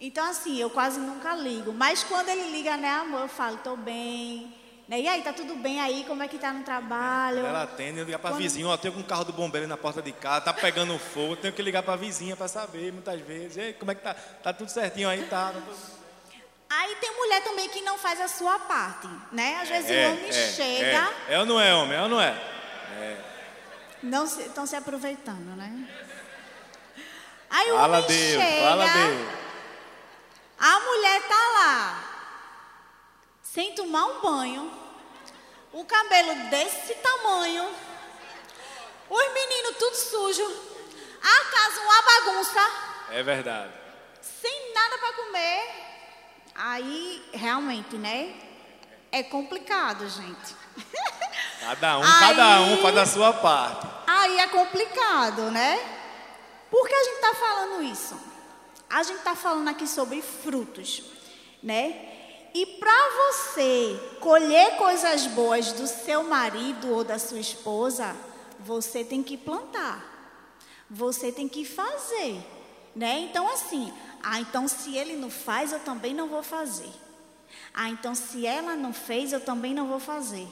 Então, 0.00 0.24
assim, 0.28 0.58
eu 0.58 0.70
quase 0.70 0.98
nunca 1.00 1.34
ligo. 1.34 1.72
Mas 1.72 2.02
quando 2.04 2.28
ele 2.28 2.50
liga, 2.50 2.76
né, 2.76 2.88
amor, 2.88 3.22
eu 3.22 3.28
falo, 3.28 3.56
tô 3.58 3.76
bem. 3.76 4.52
Né? 4.88 5.00
E 5.00 5.08
aí, 5.08 5.22
tá 5.22 5.32
tudo 5.32 5.54
bem 5.56 5.80
aí? 5.80 6.04
Como 6.06 6.22
é 6.22 6.28
que 6.28 6.38
tá 6.38 6.52
no 6.52 6.64
trabalho? 6.64 7.38
Ela 7.46 7.62
atende, 7.62 7.98
eu 8.00 8.04
ligar 8.04 8.18
para 8.18 8.30
Quando- 8.30 8.42
vizinho, 8.42 8.68
ó, 8.68 8.76
tem 8.76 8.90
um 8.90 9.02
carro 9.02 9.24
do 9.24 9.32
bombeiro 9.32 9.66
na 9.66 9.76
porta 9.76 10.02
de 10.02 10.12
casa, 10.12 10.40
tá 10.40 10.52
pegando 10.52 10.96
fogo, 10.98 11.36
tenho 11.36 11.52
que 11.54 11.62
ligar 11.62 11.82
para 11.82 11.94
a 11.94 11.96
vizinha 11.96 12.36
para 12.36 12.48
saber, 12.48 12.92
muitas 12.92 13.20
vezes. 13.20 13.56
Ei, 13.56 13.72
como 13.74 13.90
é 13.92 13.94
que 13.94 14.02
tá? 14.02 14.14
Tá 14.14 14.52
tudo 14.52 14.70
certinho 14.70 15.08
aí, 15.08 15.24
tá? 15.26 15.52
Aí 16.74 16.96
tem 16.96 17.14
mulher 17.14 17.44
também 17.44 17.68
que 17.68 17.82
não 17.82 17.98
faz 17.98 18.18
a 18.18 18.28
sua 18.28 18.58
parte, 18.60 19.06
né? 19.30 19.58
Às 19.60 19.68
vezes 19.68 19.90
o 19.90 20.10
homem 20.10 20.32
chega, 20.32 21.10
É. 21.28 21.34
é 21.34 21.38
ou 21.38 21.44
não 21.44 21.60
é, 21.60 21.74
homem? 21.74 21.98
É 21.98 22.02
ou 22.02 22.08
não 22.08 22.18
é? 22.18 22.34
Não 24.02 24.24
estão 24.24 24.66
se 24.66 24.74
aproveitando, 24.76 25.56
né? 25.56 25.88
Aí 27.50 27.70
o 27.70 27.76
Fala 27.76 27.98
homem 27.98 28.08
Deus, 28.08 28.42
chega, 28.42 28.66
fala 28.68 28.86
Deus. 28.88 29.28
a 30.58 30.80
mulher 30.80 31.22
tá 31.28 31.48
lá, 31.54 32.04
sem 33.42 33.74
tomar 33.74 34.06
um 34.06 34.20
banho, 34.20 34.72
o 35.72 35.84
cabelo 35.84 36.34
desse 36.48 36.94
tamanho, 36.94 37.70
banheiro 39.08 39.74
tudo 39.78 39.94
sujo, 39.94 40.44
a 41.22 41.44
casa 41.50 41.80
uma 41.80 42.02
bagunça, 42.02 42.70
É 43.10 43.22
verdade. 43.22 43.72
sem 44.22 44.72
nada 44.74 44.98
para 44.98 45.12
comer. 45.12 45.82
Aí, 46.54 47.30
realmente, 47.32 47.96
né? 47.96 48.34
É 49.10 49.22
complicado, 49.22 50.08
gente. 50.08 50.54
Cada 51.60 51.98
um, 51.98 52.02
Aí- 52.02 52.20
cada 52.20 52.60
um 52.62 52.76
faz 52.82 52.96
a 52.96 53.06
sua 53.06 53.32
parte. 53.34 53.86
Complicado, 54.52 55.50
né? 55.50 55.78
Por 56.70 56.86
que 56.86 56.94
a 56.94 57.04
gente 57.04 57.14
está 57.14 57.34
falando 57.34 57.82
isso? 57.82 58.16
A 58.88 59.02
gente 59.02 59.18
está 59.18 59.34
falando 59.34 59.68
aqui 59.68 59.88
sobre 59.88 60.20
frutos, 60.20 61.02
né? 61.62 62.12
E 62.54 62.66
para 62.66 62.92
você 63.16 63.98
colher 64.20 64.76
coisas 64.76 65.26
boas 65.28 65.72
do 65.72 65.86
seu 65.86 66.22
marido 66.22 66.90
ou 66.90 67.02
da 67.02 67.18
sua 67.18 67.40
esposa, 67.40 68.14
você 68.60 69.02
tem 69.02 69.22
que 69.22 69.38
plantar. 69.38 70.04
Você 70.90 71.32
tem 71.32 71.48
que 71.48 71.64
fazer, 71.64 72.38
né? 72.94 73.20
Então 73.20 73.50
assim, 73.50 73.90
ah, 74.22 74.38
então 74.38 74.68
se 74.68 74.94
ele 74.94 75.16
não 75.16 75.30
faz, 75.30 75.72
eu 75.72 75.80
também 75.80 76.12
não 76.12 76.28
vou 76.28 76.42
fazer. 76.42 76.90
Ah, 77.72 77.88
então 77.88 78.14
se 78.14 78.46
ela 78.46 78.76
não 78.76 78.92
fez, 78.92 79.32
eu 79.32 79.40
também 79.40 79.72
não 79.72 79.88
vou 79.88 79.98
fazer. 79.98 80.46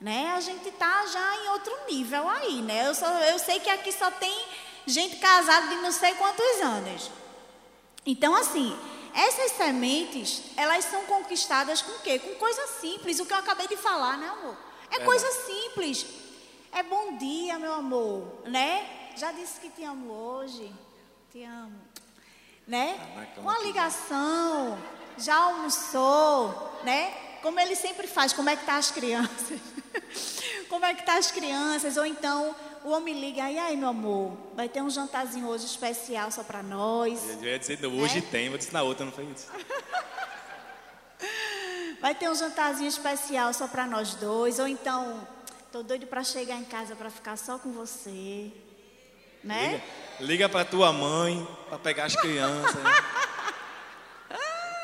Né? 0.00 0.32
A 0.36 0.40
gente 0.40 0.70
tá 0.72 1.06
já 1.06 1.36
em 1.36 1.48
outro 1.48 1.76
nível 1.88 2.28
aí, 2.28 2.62
né? 2.62 2.86
Eu, 2.86 2.94
só, 2.94 3.06
eu 3.06 3.38
sei 3.38 3.58
que 3.58 3.68
aqui 3.68 3.90
só 3.90 4.10
tem 4.12 4.46
gente 4.86 5.16
casada 5.16 5.68
de 5.68 5.76
não 5.76 5.90
sei 5.90 6.14
quantos 6.14 6.60
anos. 6.62 7.10
Então, 8.06 8.34
assim, 8.34 8.78
essas 9.12 9.52
sementes, 9.52 10.42
elas 10.56 10.84
são 10.84 11.04
conquistadas 11.04 11.82
com 11.82 11.92
o 11.92 11.98
quê? 11.98 12.18
Com 12.18 12.34
coisa 12.36 12.66
simples, 12.80 13.18
o 13.18 13.26
que 13.26 13.32
eu 13.32 13.38
acabei 13.38 13.66
de 13.66 13.76
falar, 13.76 14.16
né, 14.16 14.28
amor? 14.28 14.56
É 14.90 14.98
Verdade. 14.98 15.04
coisa 15.04 15.30
simples. 15.44 16.06
É 16.72 16.82
bom 16.82 17.16
dia, 17.16 17.58
meu 17.58 17.74
amor, 17.74 18.42
né? 18.44 19.10
Já 19.16 19.32
disse 19.32 19.58
que 19.60 19.68
te 19.70 19.82
amo 19.82 20.12
hoje. 20.12 20.72
Te 21.32 21.42
amo. 21.42 21.80
Né? 22.66 22.96
Cama 23.34 23.50
Uma 23.50 23.58
ligação, 23.64 24.78
já 25.16 25.36
almoçou, 25.36 26.80
né? 26.84 27.10
Como 27.42 27.58
ele 27.58 27.74
sempre 27.74 28.06
faz, 28.06 28.32
como 28.32 28.48
é 28.48 28.56
que 28.56 28.64
tá 28.64 28.76
as 28.76 28.90
crianças? 28.90 29.58
como 30.68 30.84
é 30.84 30.94
que 30.94 31.02
tá 31.04 31.18
as 31.18 31.30
crianças? 31.30 31.96
Ou 31.96 32.04
então 32.06 32.54
o 32.84 32.90
homem 32.90 33.18
liga, 33.20 33.50
e 33.50 33.58
aí, 33.58 33.76
meu 33.76 33.88
amor, 33.88 34.36
vai 34.54 34.68
ter 34.68 34.80
um 34.82 34.88
jantarzinho 34.90 35.46
hoje 35.48 35.66
especial 35.66 36.30
só 36.30 36.42
para 36.42 36.62
nós. 36.62 37.20
Eu 37.42 37.48
ia 37.48 37.58
dizer, 37.58 37.84
hoje 37.86 38.18
É? 38.18 38.22
tem, 38.22 38.48
vou 38.48 38.58
dizer 38.58 38.72
na 38.72 38.82
outra, 38.82 39.04
não 39.04 39.12
foi 39.12 39.24
isso? 39.24 39.48
Vai 42.00 42.14
ter 42.14 42.28
um 42.30 42.34
jantarzinho 42.34 42.88
especial 42.88 43.52
só 43.52 43.66
para 43.66 43.84
nós 43.84 44.14
dois, 44.14 44.60
ou 44.60 44.68
então 44.68 45.26
tô 45.72 45.82
doido 45.82 46.06
para 46.06 46.22
chegar 46.22 46.54
em 46.54 46.64
casa 46.64 46.94
para 46.94 47.10
ficar 47.10 47.36
só 47.36 47.58
com 47.58 47.72
você, 47.72 48.52
né? 49.42 49.82
Liga, 50.20 50.24
liga 50.44 50.48
pra 50.48 50.64
tua 50.64 50.92
mãe, 50.92 51.46
pra 51.68 51.76
pegar 51.76 52.04
as 52.04 52.14
crianças. 52.14 52.76
né? 52.76 52.90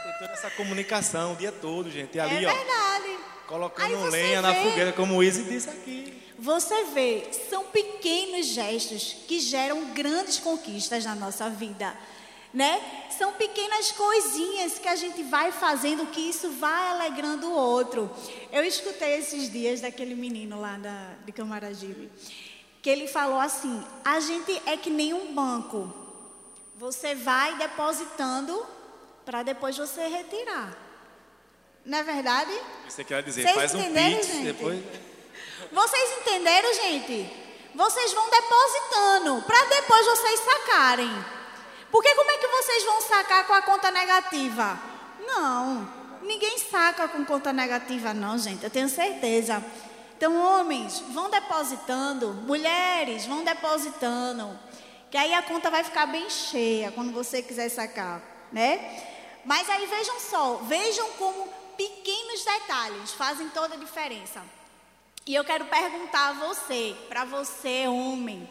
Tem 0.03 0.13
toda 0.19 0.33
essa 0.33 0.51
comunicação 0.51 1.35
o 1.35 1.37
dia 1.37 1.53
todo, 1.53 1.89
gente. 1.89 2.17
E 2.17 2.21
ali, 2.21 2.45
é 2.45 2.49
ó, 2.49 2.53
colocando 3.47 4.11
lenha 4.11 4.43
na 4.43 4.53
vê. 4.53 4.63
fogueira, 4.63 4.93
como 4.93 5.17
o 5.17 5.23
Izzy 5.23 5.45
disse 5.45 5.71
aqui. 5.71 6.23
Você 6.39 6.85
vê, 6.87 7.29
são 7.49 7.65
pequenos 7.65 8.47
gestos 8.47 9.17
que 9.27 9.39
geram 9.39 9.93
grandes 9.93 10.39
conquistas 10.39 11.05
na 11.05 11.15
nossa 11.15 11.49
vida, 11.49 11.97
né? 12.53 12.81
São 13.17 13.33
pequenas 13.33 13.93
coisinhas 13.93 14.79
que 14.79 14.89
a 14.89 14.97
gente 14.97 15.23
vai 15.23 15.53
fazendo 15.53 16.07
que 16.07 16.21
isso 16.21 16.51
vai 16.51 16.91
alegrando 16.91 17.49
o 17.49 17.55
outro. 17.55 18.11
Eu 18.53 18.65
escutei 18.65 19.19
esses 19.19 19.51
dias 19.51 19.81
daquele 19.81 20.15
menino 20.15 20.61
lá 20.61 20.77
da, 20.77 21.15
de 21.25 21.33
Camaragibe, 21.33 22.11
que 22.83 22.91
ele 22.91 23.07
falou 23.07 23.39
assim: 23.39 23.83
a 24.05 24.21
gente 24.21 24.61
é 24.67 24.77
que 24.77 24.91
nem 24.91 25.15
um 25.15 25.33
banco. 25.33 25.93
Você 26.77 27.15
vai 27.15 27.57
depositando 27.57 28.67
para 29.25 29.43
depois 29.43 29.79
você 29.79 30.09
retirar. 30.09 30.84
Não 31.85 31.99
é 31.99 32.03
verdade? 32.03 32.51
Você 32.89 33.05
quer 33.05 33.23
dizer, 33.23 33.43
Vocês 33.43 33.55
faz 33.55 33.75
um 33.75 33.81
entenderam, 33.81 34.21
pix, 34.21 34.39
depois. 34.39 34.83
Vocês 35.71 36.19
entenderam, 36.19 36.75
gente? 36.75 37.45
Vocês 37.75 38.13
vão 38.13 38.31
depositando 38.31 39.43
para 39.43 39.65
depois 39.65 40.07
vocês 40.07 40.41
sacarem. 40.41 41.25
Porque 41.91 42.15
como 42.15 42.31
é 42.31 42.39
que 42.39 42.47
vocês 42.47 42.85
vão 42.85 43.01
sacar 43.03 43.47
com 43.47 43.53
a 43.53 43.63
conta 43.63 43.91
negativa? 43.91 44.81
Não, 45.27 45.89
ninguém 46.23 46.59
saca 46.59 47.07
com 47.09 47.25
conta 47.25 47.53
negativa, 47.53 48.15
não, 48.15 48.39
gente. 48.39 48.65
Eu 48.65 48.71
tenho 48.71 48.89
certeza. 48.89 49.63
Então, 50.17 50.37
homens, 50.37 51.01
vão 51.11 51.29
depositando, 51.29 52.33
mulheres, 52.33 53.27
vão 53.27 53.45
depositando, 53.45 54.59
que 55.11 55.19
aí 55.19 55.35
a 55.35 55.43
conta 55.43 55.71
vai 55.71 55.85
ficar 55.85 56.07
bem 56.07 56.31
cheia 56.31 56.91
quando 56.93 57.13
você 57.13 57.43
quiser 57.43 57.69
sacar, 57.69 58.23
né? 58.51 59.03
Mas 59.45 59.69
aí 59.69 59.85
vejam 59.87 60.19
só, 60.21 60.55
vejam 60.67 61.07
como 61.19 61.53
pequenos 61.77 62.45
detalhes 62.45 63.13
fazem 63.13 63.49
toda 63.51 63.75
a 63.75 63.79
diferença. 63.79 64.43
E 65.27 65.35
eu 65.35 65.45
quero 65.45 65.65
perguntar 65.67 66.31
a 66.31 66.33
você, 66.33 66.95
para 67.09 67.25
você, 67.25 67.87
homem, 67.89 68.47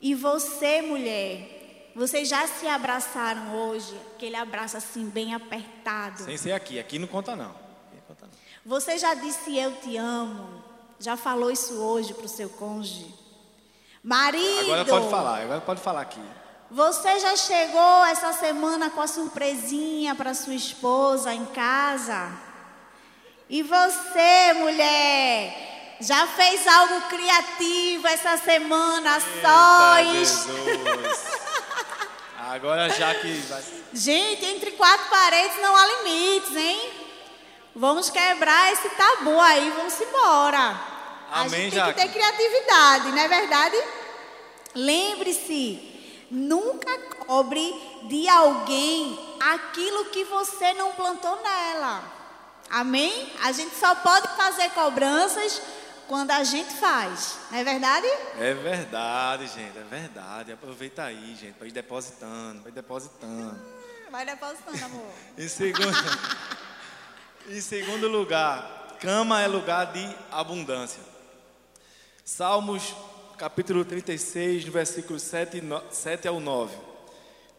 e 0.00 0.14
você, 0.14 0.82
mulher, 0.82 1.92
vocês 1.94 2.28
já 2.28 2.46
se 2.46 2.66
abraçaram 2.66 3.54
hoje? 3.54 3.94
Aquele 4.14 4.36
abraço 4.36 4.76
assim, 4.76 5.08
bem 5.08 5.34
apertado. 5.34 6.24
Sem 6.24 6.36
ser 6.36 6.52
aqui, 6.52 6.78
aqui 6.78 6.98
não 6.98 7.06
conta 7.06 7.36
não. 7.36 7.50
Aqui 7.50 7.96
não 7.96 8.02
conta 8.02 8.26
não. 8.26 8.32
Você 8.64 8.98
já 8.98 9.14
disse 9.14 9.56
eu 9.56 9.74
te 9.76 9.96
amo? 9.96 10.62
Já 10.98 11.16
falou 11.16 11.50
isso 11.50 11.74
hoje 11.74 12.14
para 12.14 12.26
o 12.26 12.28
seu 12.28 12.48
cônjuge? 12.48 13.14
Marido! 14.02 14.60
Agora 14.72 14.84
pode 14.84 15.10
falar, 15.10 15.42
agora 15.42 15.60
pode 15.60 15.80
falar 15.80 16.00
aqui. 16.00 16.20
Você 16.74 17.20
já 17.20 17.36
chegou 17.36 18.04
essa 18.06 18.32
semana 18.32 18.90
com 18.90 19.00
a 19.00 19.06
surpresinha 19.06 20.12
para 20.16 20.34
sua 20.34 20.54
esposa 20.54 21.32
em 21.32 21.44
casa? 21.46 22.32
E 23.48 23.62
você, 23.62 24.52
mulher, 24.54 25.96
já 26.00 26.26
fez 26.26 26.66
algo 26.66 27.02
criativo 27.02 28.08
essa 28.08 28.36
semana 28.38 29.20
a? 29.40 30.16
Jesus. 30.16 31.26
Agora 32.50 32.88
já 32.88 33.14
que 33.14 33.32
vai... 33.48 33.62
Gente, 33.92 34.44
entre 34.44 34.72
quatro 34.72 35.08
paredes 35.08 35.56
não 35.62 35.76
há 35.76 35.86
limites, 35.86 36.56
hein? 36.56 36.90
Vamos 37.76 38.10
quebrar 38.10 38.72
esse 38.72 38.88
tabu 38.88 39.38
aí, 39.38 39.70
vamos 39.76 40.00
embora. 40.00 40.76
A 41.30 41.42
Amém, 41.42 41.70
gente 41.70 41.74
tem 41.74 41.84
que 41.84 41.92
ter 41.92 42.00
Jaque? 42.00 42.14
criatividade, 42.14 43.12
não 43.12 43.18
é 43.18 43.28
verdade? 43.28 43.76
Lembre-se, 44.74 45.93
nunca 46.34 46.98
cobre 47.26 47.72
de 48.08 48.28
alguém 48.28 49.18
aquilo 49.40 50.06
que 50.06 50.24
você 50.24 50.74
não 50.74 50.92
plantou 50.92 51.40
nela. 51.42 52.02
Amém? 52.70 53.32
A 53.42 53.52
gente 53.52 53.74
só 53.76 53.94
pode 53.94 54.28
fazer 54.36 54.70
cobranças 54.70 55.62
quando 56.08 56.32
a 56.32 56.44
gente 56.44 56.74
faz, 56.74 57.38
não 57.50 57.58
é 57.58 57.64
verdade? 57.64 58.06
É 58.38 58.52
verdade, 58.52 59.46
gente, 59.46 59.78
é 59.78 59.84
verdade. 59.88 60.52
Aproveita 60.52 61.04
aí, 61.04 61.34
gente, 61.34 61.54
para 61.54 61.66
ir 61.66 61.72
depositando, 61.72 62.62
vai 62.62 62.72
depositando. 62.72 63.58
Vai 64.10 64.26
depositando, 64.26 64.84
amor. 64.84 65.12
Em 65.38 65.48
segundo, 65.48 65.96
em 67.48 67.60
segundo 67.60 68.08
lugar, 68.08 68.96
cama 69.00 69.42
é 69.42 69.46
lugar 69.46 69.92
de 69.92 70.16
abundância. 70.30 71.02
Salmos 72.24 72.94
capítulo 73.36 73.84
36, 73.84 74.64
no 74.66 74.72
versículo 74.72 75.18
7, 75.18 75.58
e 75.58 75.60
no- 75.60 75.82
7 75.90 76.28
ao 76.28 76.40
9. 76.40 76.76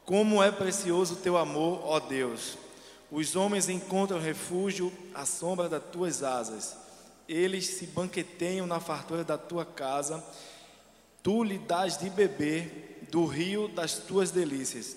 Como 0.06 0.42
é 0.42 0.52
precioso 0.52 1.14
o 1.16 1.18
teu 1.18 1.38
amor, 1.38 1.82
ó 1.84 2.00
Deus. 2.00 2.58
Os 3.12 3.36
homens 3.36 3.70
encontram 3.70 4.20
refúgio 4.20 4.92
à 5.14 5.26
sombra 5.26 5.68
das 5.70 5.84
tuas 5.92 6.24
asas. 6.24 6.76
Eles 7.28 7.66
se 7.68 7.88
banqueteiam 7.88 8.68
na 8.68 8.80
fartura 8.80 9.24
da 9.24 9.38
tua 9.38 9.66
casa. 9.66 10.24
Tu 11.24 11.44
lhe 11.44 11.58
dás 11.58 11.98
de 11.98 12.10
beber 12.10 13.08
do 13.12 13.26
rio 13.26 13.68
das 13.68 13.94
tuas 13.98 14.32
delícias. 14.32 14.96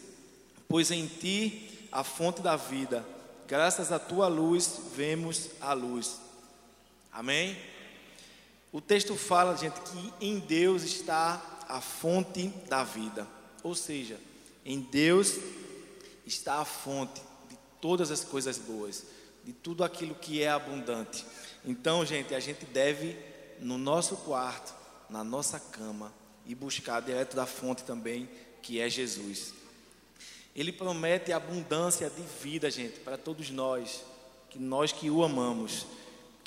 Pois 0.69 0.91
em 0.91 1.07
ti 1.07 1.89
a 1.91 2.05
fonte 2.05 2.43
da 2.43 2.57
vida. 2.57 3.05
Graças 3.47 3.91
à 3.91 3.99
tua 3.99 4.29
luz 4.29 4.79
vemos 4.95 5.49
a 5.61 5.73
luz. 5.73 6.21
Amém? 7.11 7.57
O 8.73 8.81
texto 8.81 9.17
fala, 9.17 9.57
gente, 9.57 9.81
que 9.81 10.13
em 10.21 10.39
Deus 10.39 10.83
está 10.83 11.65
a 11.69 11.81
fonte 11.81 12.49
da 12.69 12.85
vida. 12.85 13.27
Ou 13.63 13.75
seja, 13.75 14.19
em 14.65 14.81
Deus 14.81 15.37
está 16.27 16.57
a 16.57 16.65
fonte 16.65 17.21
de 17.49 17.57
todas 17.81 18.11
as 18.11 18.25
coisas 18.25 18.59
boas, 18.59 19.05
de 19.45 19.53
tudo 19.53 19.83
aquilo 19.83 20.15
que 20.15 20.43
é 20.43 20.51
abundante. 20.51 21.25
Então, 21.65 22.05
gente, 22.05 22.35
a 22.35 22.41
gente 22.41 22.65
deve, 22.67 23.17
no 23.61 23.79
nosso 23.79 24.17
quarto, 24.17 24.75
na 25.09 25.25
nossa 25.25 25.59
cama, 25.59 26.13
e 26.47 26.55
buscar 26.55 27.01
direto 27.01 27.37
da 27.37 27.47
fonte 27.47 27.85
também, 27.85 28.29
que 28.63 28.81
é 28.81 28.89
Jesus. 28.89 29.53
Ele 30.57 30.73
promete 30.73 31.33
abundância 31.33 32.11
de 32.11 32.23
vida, 32.43 32.71
gente, 32.71 33.01
para 33.01 33.19
todos 33.19 33.51
nós, 33.51 34.03
que 34.51 34.59
nós 34.59 34.91
que 34.91 35.11
o 35.11 35.23
amamos. 35.23 35.87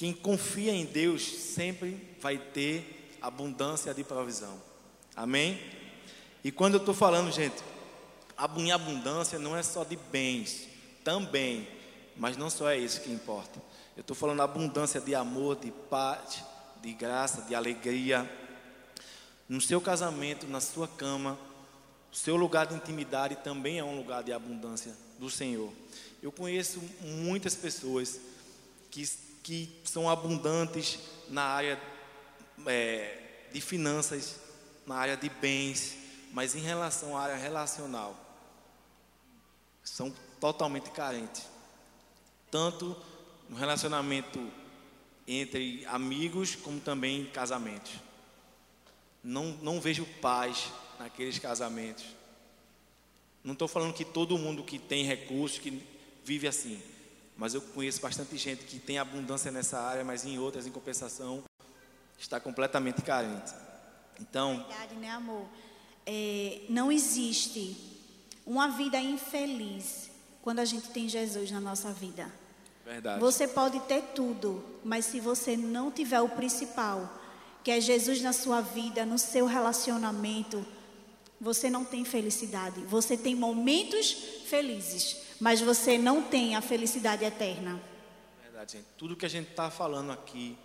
Quem 0.02 0.14
confia 0.14 0.72
em 0.72 0.84
Deus 0.84 1.22
sempre 1.22 1.96
vai 2.20 2.36
ter 2.36 3.16
abundância 3.22 3.94
de 3.94 4.04
provisão. 4.04 4.60
Amém? 5.16 5.62
E 6.44 6.52
quando 6.52 6.74
eu 6.74 6.80
estou 6.80 6.96
falando, 6.96 7.32
gente, 7.32 7.62
em 8.58 8.72
abundância 8.72 9.38
não 9.38 9.56
é 9.56 9.62
só 9.62 9.84
de 9.84 9.96
bens, 10.12 10.68
também, 11.04 11.68
mas 12.18 12.36
não 12.36 12.50
só 12.50 12.68
é 12.68 12.80
isso 12.80 13.02
que 13.02 13.12
importa. 13.12 13.62
Eu 13.96 14.02
estou 14.02 14.16
falando 14.16 14.42
abundância 14.42 15.00
de 15.00 15.14
amor, 15.14 15.58
de 15.58 15.70
paz, 15.70 16.44
de 16.82 16.94
graça, 16.94 17.44
de 17.44 17.54
alegria. 17.54 18.28
No 19.48 19.62
seu 19.62 19.80
casamento, 19.80 20.48
na 20.48 20.62
sua 20.62 20.88
cama, 20.88 21.38
o 22.12 22.16
seu 22.16 22.36
lugar 22.36 22.66
de 22.66 22.74
intimidade 22.74 23.36
também 23.44 23.78
é 23.78 23.84
um 23.84 23.98
lugar 23.98 24.24
de 24.24 24.34
abundância 24.34 24.96
do 25.20 25.30
Senhor. 25.30 25.72
Eu 26.24 26.32
conheço 26.32 26.82
muitas 27.02 27.54
pessoas 27.54 28.20
que, 28.90 29.08
que 29.44 29.82
são 29.84 30.10
abundantes 30.10 31.00
na 31.30 31.44
área 31.44 31.82
é, 32.66 33.48
de 33.52 33.62
finanças, 33.62 34.40
na 34.86 34.96
área 34.96 35.18
de 35.18 35.30
bens, 35.30 35.98
mas 36.32 36.56
em 36.56 36.60
relação 36.60 37.18
à 37.18 37.24
área 37.24 37.36
relacional, 37.36 38.16
são 39.84 40.14
totalmente 40.40 40.90
carentes. 40.92 41.44
Tanto 42.50 42.96
no 43.50 43.56
relacionamento 43.56 44.52
entre 45.28 45.86
amigos, 45.86 46.56
como 46.56 46.80
também 46.80 47.22
em 47.22 47.26
casamentos. 47.26 47.94
Não, 49.24 49.48
não 49.62 49.80
vejo 49.80 50.06
paz 50.22 50.72
naqueles 51.00 51.38
casamentos. 51.40 52.06
Não 53.44 53.54
estou 53.54 53.68
falando 53.68 53.94
que 53.94 54.06
todo 54.06 54.38
mundo 54.38 54.64
que 54.64 54.78
tem 54.78 55.04
recursos, 55.04 55.60
que 55.60 55.82
vive 56.24 56.48
assim. 56.48 56.82
Mas 57.42 57.56
eu 57.56 57.62
conheço 57.62 58.00
bastante 58.00 58.38
gente 58.38 58.66
que 58.66 58.78
tem 58.78 59.00
abundância 59.00 59.50
nessa 59.50 59.80
área, 59.80 60.06
mas 60.06 60.24
em 60.24 60.38
outras, 60.38 60.68
em 60.68 60.72
compensação, 60.72 61.44
está 62.20 62.40
completamente 62.40 63.02
carente. 63.02 63.52
Então. 64.20 64.58
Verdade, 64.58 64.94
né, 64.98 65.10
amor? 65.10 65.48
É, 66.06 66.62
não 66.70 66.92
existe 66.92 67.76
uma 68.46 68.68
vida 68.68 69.00
infeliz 69.00 70.12
quando 70.44 70.60
a 70.60 70.66
gente 70.66 70.90
tem 70.90 71.10
Jesus 71.10 71.50
na 71.50 71.60
nossa 71.60 71.92
vida. 71.92 72.32
Verdade. 72.86 73.20
Você 73.20 73.48
pode 73.48 73.80
ter 73.88 74.04
tudo, 74.14 74.64
mas 74.84 75.06
se 75.06 75.20
você 75.20 75.58
não 75.58 75.90
tiver 75.90 76.22
o 76.22 76.30
principal, 76.30 77.12
que 77.64 77.72
é 77.72 77.82
Jesus 77.82 78.22
na 78.22 78.34
sua 78.34 78.62
vida, 78.62 79.04
no 79.04 79.18
seu 79.18 79.48
relacionamento, 79.48 80.64
você 81.40 81.72
não 81.72 81.84
tem 81.84 82.06
felicidade. 82.06 82.82
Você 82.82 83.18
tem 83.18 83.34
momentos 83.34 84.12
felizes, 84.46 85.31
mas 85.42 85.60
você 85.60 85.98
não 85.98 86.22
tem 86.22 86.56
a 86.56 86.62
felicidade 86.62 87.26
eterna. 87.26 87.82
Verdade, 88.44 88.74
gente. 88.74 88.86
Tudo 88.96 89.16
que 89.16 89.26
a 89.26 89.30
gente 89.30 89.50
está 89.50 89.72
falando 89.72 90.12
aqui, 90.12 90.56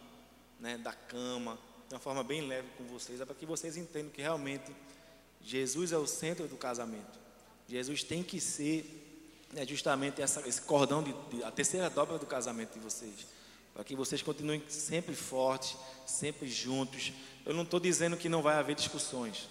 né, 0.61 0.77
da 0.77 0.93
cama, 0.93 1.59
de 1.89 1.95
uma 1.95 2.01
forma 2.01 2.23
bem 2.23 2.43
leve 2.43 2.69
com 2.77 2.85
vocês, 2.85 3.19
é 3.19 3.25
para 3.25 3.35
que 3.35 3.47
vocês 3.47 3.79
entendam 3.79 4.11
que 4.11 4.21
realmente 4.21 4.71
Jesus 5.41 5.93
é 5.93 5.97
o 5.97 6.07
centro 6.07 6.47
do 6.47 6.57
casamento. 6.57 7.19
Jesus 7.67 8.05
tem 8.05 8.23
que 8.23 8.39
ser 8.39 9.47
né, 9.51 9.67
justamente 9.67 10.21
essa, 10.21 10.47
esse 10.47 10.61
cordão, 10.61 11.03
de, 11.03 11.15
de, 11.35 11.43
a 11.43 11.51
terceira 11.51 11.89
dobra 11.89 12.19
do 12.19 12.27
casamento 12.27 12.75
de 12.75 12.81
vocês. 12.81 13.27
Para 13.73 13.83
que 13.83 13.97
vocês 13.97 14.21
continuem 14.21 14.62
sempre 14.69 15.15
fortes, 15.15 15.75
sempre 16.07 16.47
juntos. 16.47 17.15
Eu 17.47 17.55
não 17.55 17.62
estou 17.62 17.81
dizendo 17.81 18.15
que 18.15 18.29
não 18.29 18.43
vai 18.43 18.57
haver 18.57 18.77
discussões, 18.77 19.49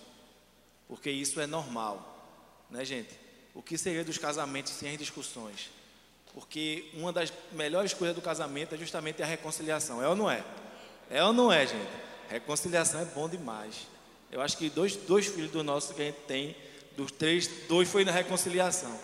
porque 0.87 1.09
isso 1.09 1.39
é 1.39 1.47
normal, 1.47 2.67
né, 2.69 2.85
gente? 2.85 3.24
O 3.55 3.61
que 3.61 3.77
seria 3.77 4.03
dos 4.03 4.17
casamentos 4.17 4.73
sem 4.73 4.91
as 4.91 4.97
discussões? 4.97 5.69
Porque 6.33 6.89
uma 6.93 7.13
das 7.13 7.31
melhores 7.53 7.93
coisas 7.93 8.13
do 8.15 8.21
casamento 8.21 8.75
é 8.75 8.77
justamente 8.77 9.23
a 9.23 9.25
reconciliação, 9.25 10.03
é 10.03 10.07
ou 10.07 10.15
não 10.15 10.29
é? 10.29 10.43
É 11.09 11.23
ou 11.23 11.31
não 11.31 11.51
é, 11.51 11.65
gente? 11.65 11.89
Reconciliação 12.29 12.99
é 12.99 13.05
bom 13.05 13.29
demais. 13.29 13.87
Eu 14.31 14.41
acho 14.41 14.57
que 14.57 14.69
dois, 14.69 14.95
dois 14.97 15.27
filhos 15.27 15.51
do 15.51 15.63
nosso 15.63 15.93
que 15.93 16.01
a 16.01 16.05
gente 16.05 16.19
tem, 16.27 16.55
dos 16.97 17.11
três, 17.11 17.47
dois 17.69 17.87
foi 17.89 18.03
na 18.03 18.11
reconciliação. 18.11 18.99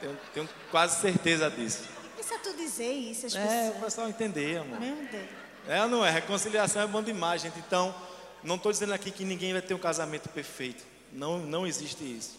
Tenho, 0.00 0.18
tenho 0.32 0.48
quase 0.70 1.00
certeza 1.00 1.48
disso. 1.48 1.84
Isso 2.18 2.34
é 2.34 2.38
tu 2.38 2.56
dizer 2.56 2.90
isso, 2.92 3.26
as 3.26 3.34
É, 3.36 3.40
pessoas. 3.46 3.76
o 3.76 3.84
pessoal 3.84 4.08
entender, 4.08 4.56
amor. 4.58 4.80
Meu 4.80 4.96
Deus. 4.96 5.28
É 5.68 5.80
ou 5.82 5.88
não 5.88 6.04
é? 6.04 6.10
Reconciliação 6.10 6.82
é 6.82 6.86
bom 6.86 7.02
demais, 7.02 7.42
gente. 7.42 7.58
Então, 7.60 7.94
não 8.42 8.56
estou 8.56 8.72
dizendo 8.72 8.92
aqui 8.92 9.10
que 9.12 9.24
ninguém 9.24 9.52
vai 9.52 9.62
ter 9.62 9.74
um 9.74 9.78
casamento 9.78 10.28
perfeito. 10.30 10.84
Não, 11.12 11.38
não 11.38 11.66
existe 11.66 12.02
isso. 12.02 12.36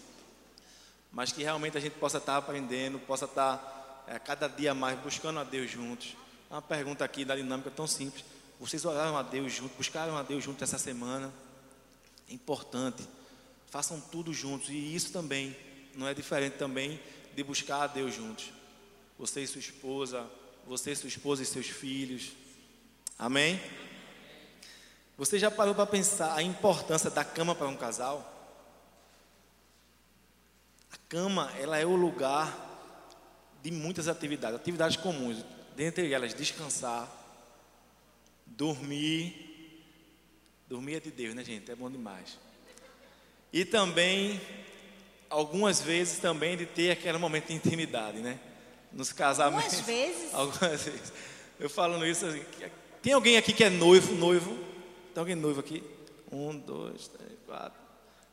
Mas 1.15 1.31
que 1.31 1.41
realmente 1.41 1.77
a 1.77 1.79
gente 1.79 1.93
possa 1.93 2.17
estar 2.17 2.35
aprendendo, 2.35 2.99
possa 2.99 3.23
estar 3.23 4.03
é, 4.05 4.19
cada 4.19 4.49
dia 4.49 4.73
mais 4.73 4.99
buscando 4.99 5.39
a 5.39 5.45
Deus 5.45 5.71
juntos. 5.71 6.13
Uma 6.51 6.61
pergunta 6.61 7.05
aqui 7.05 7.23
da 7.23 7.37
dinâmica 7.37 7.71
tão 7.71 7.87
simples. 7.87 8.25
Vocês 8.59 8.83
oraram 8.83 9.17
a 9.17 9.23
Deus 9.23 9.53
juntos, 9.53 9.77
buscaram 9.77 10.17
a 10.17 10.23
Deus 10.23 10.43
juntos 10.43 10.61
essa 10.61 10.77
semana? 10.77 11.33
É 12.29 12.33
importante. 12.33 13.07
Façam 13.67 13.97
tudo 14.11 14.33
juntos. 14.33 14.67
E 14.67 14.93
isso 14.93 15.13
também 15.13 15.55
não 15.95 16.05
é 16.05 16.13
diferente 16.13 16.57
também 16.57 16.99
de 17.33 17.43
buscar 17.45 17.83
a 17.83 17.87
Deus 17.87 18.13
juntos. 18.13 18.51
Você 19.17 19.39
e 19.39 19.47
sua 19.47 19.59
esposa, 19.59 20.29
você 20.67 20.91
e 20.91 20.95
sua 20.97 21.07
esposa 21.07 21.41
e 21.41 21.45
seus 21.45 21.67
filhos. 21.67 22.33
Amém? 23.17 23.61
Você 25.17 25.39
já 25.39 25.49
parou 25.49 25.73
para 25.73 25.85
pensar 25.85 26.35
a 26.35 26.43
importância 26.43 27.09
da 27.09 27.23
cama 27.23 27.55
para 27.55 27.69
um 27.69 27.77
casal? 27.77 28.34
Cama, 31.15 31.49
ela 31.57 31.77
é 31.77 31.85
o 31.85 31.95
lugar 31.95 32.53
de 33.63 33.71
muitas 33.71 34.09
atividades, 34.09 34.59
atividades 34.59 34.97
comuns, 34.97 35.45
dentre 35.73 36.11
elas 36.11 36.33
descansar, 36.33 37.09
dormir. 38.45 39.81
Dormir 40.67 40.95
é 40.95 40.99
de 40.99 41.11
Deus, 41.11 41.33
né, 41.33 41.41
gente? 41.41 41.71
É 41.71 41.75
bom 41.75 41.89
demais. 41.89 42.37
E 43.53 43.63
também, 43.63 44.41
algumas 45.29 45.79
vezes 45.79 46.19
também 46.19 46.57
de 46.57 46.65
ter 46.65 46.91
aquele 46.91 47.17
momento 47.17 47.47
de 47.47 47.53
intimidade, 47.53 48.17
né? 48.17 48.37
Nos 48.91 49.13
casamentos. 49.13 49.73
Algumas 49.73 49.87
vezes? 49.87 50.33
Algumas 50.35 50.83
vezes. 50.83 51.13
Eu 51.57 51.69
falando 51.69 52.05
isso 52.05 52.25
assim, 52.25 52.43
tem 53.01 53.13
alguém 53.13 53.37
aqui 53.37 53.53
que 53.53 53.63
é 53.63 53.69
noivo, 53.69 54.13
noivo? 54.15 54.53
Tem 55.13 55.21
alguém 55.21 55.35
noivo 55.35 55.61
aqui? 55.61 55.81
Um, 56.29 56.57
dois, 56.57 57.07
três, 57.07 57.39
quatro. 57.45 57.79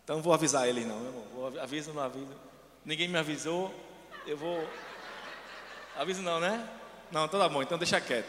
Então 0.03 0.17
não 0.17 0.23
vou 0.25 0.33
avisar 0.33 0.69
ele 0.69 0.85
não, 0.85 0.99
meu 0.99 1.07
irmão. 1.11 1.25
Vou 1.33 1.61
avisa 1.61 1.91
ou 1.91 1.95
não 1.95 2.03
avisa? 2.03 2.51
Ninguém 2.85 3.09
me 3.09 3.19
avisou, 3.19 3.73
eu 4.27 4.37
vou. 4.37 4.69
Aviso 5.97 6.23
não, 6.23 6.41
né? 6.41 6.69
Não, 7.11 7.27
então 7.27 7.39
tá 7.39 7.49
bom, 7.49 7.63
então 7.63 7.79
deixa 7.79 8.01
quieto. 8.01 8.29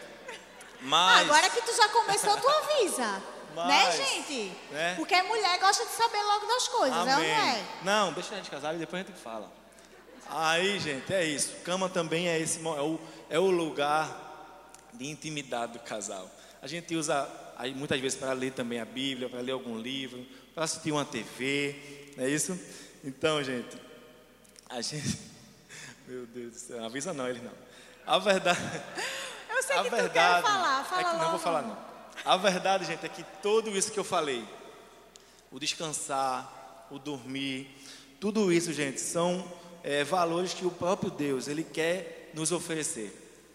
Mas. 0.82 1.22
Agora 1.22 1.50
que 1.50 1.62
tu 1.62 1.76
já 1.76 1.90
começou, 1.90 2.38
tu 2.38 2.48
avisa. 2.48 3.24
Mas, 3.56 3.68
né, 3.68 4.06
gente? 4.06 4.52
né? 4.72 4.96
Porque 4.96 5.22
mulher 5.24 5.60
gosta 5.60 5.86
de 5.86 5.92
saber 5.92 6.22
logo 6.24 6.46
das 6.48 6.68
coisas, 6.68 6.98
Amém. 6.98 7.16
não 7.16 7.22
é? 7.22 7.66
Não, 7.84 8.14
deixa 8.14 8.34
a 8.34 8.38
gente 8.38 8.50
casar 8.50 8.76
e 8.76 8.80
depois 8.80 9.04
a 9.04 9.06
gente 9.06 9.20
fala. 9.20 9.52
Aí, 10.30 10.80
gente, 10.80 11.14
é 11.14 11.24
isso. 11.24 11.54
Cama 11.64 11.88
também 11.88 12.28
é 12.28 12.40
esse 12.40 12.60
é 12.66 12.82
o, 12.82 13.00
é 13.30 13.40
o 13.40 13.52
lugar 13.52 14.24
de 14.94 15.08
intimidade 15.08 15.74
do 15.74 15.80
casal. 15.80 16.30
A 16.62 16.68
gente 16.68 16.96
usa 16.96 17.30
aí, 17.58 17.74
muitas 17.74 18.00
vezes 18.00 18.18
para 18.18 18.34
ler 18.34 18.52
também 18.52 18.80
a 18.80 18.86
Bíblia, 18.86 19.30
para 19.30 19.42
ler 19.42 19.52
algum 19.52 19.78
livro, 19.78 20.26
para 20.54 20.64
assistir 20.64 20.92
uma 20.92 21.06
TV, 21.06 22.14
não 22.18 22.26
é 22.26 22.30
isso? 22.30 22.58
Então, 23.04 23.44
gente, 23.44 23.78
a 24.70 24.82
gente. 24.82 25.20
Meu 26.08 26.26
Deus 26.26 26.54
do 26.54 26.60
céu, 26.60 26.84
avisa 26.84 27.14
não, 27.14 27.28
eles 27.28 27.42
não. 27.42 27.52
A 28.06 28.20
verdade. 28.20 28.60
Eu 29.50 29.64
sei 29.64 29.76
A 29.78 29.84
que 29.84 29.90
tu 29.90 29.96
verdade 29.96 30.44
quer 30.44 30.52
falar, 30.52 30.84
fala 30.84 31.02
é 31.02 31.04
que 31.04 31.18
não 31.18 31.30
vou 31.32 31.40
falar 31.40 31.62
não. 31.62 31.78
A 32.26 32.38
verdade, 32.38 32.86
gente, 32.86 33.06
é 33.06 33.10
que 33.10 33.24
tudo 33.42 33.70
isso 33.72 33.92
que 33.92 34.00
eu 34.00 34.04
falei, 34.04 34.46
o 35.52 35.60
descansar, 35.60 36.88
o 36.90 37.00
dormir, 37.00 37.70
tudo 38.20 38.52
isso, 38.52 38.72
gente, 38.74 39.00
são 39.00 39.50
é, 39.84 40.04
valores 40.04 40.54
que 40.54 40.66
o 40.66 40.72
próprio 40.72 41.12
Deus 41.12 41.48
ele 41.48 41.64
quer 41.64 42.32
nos 42.34 42.52
oferecer. 42.52 43.12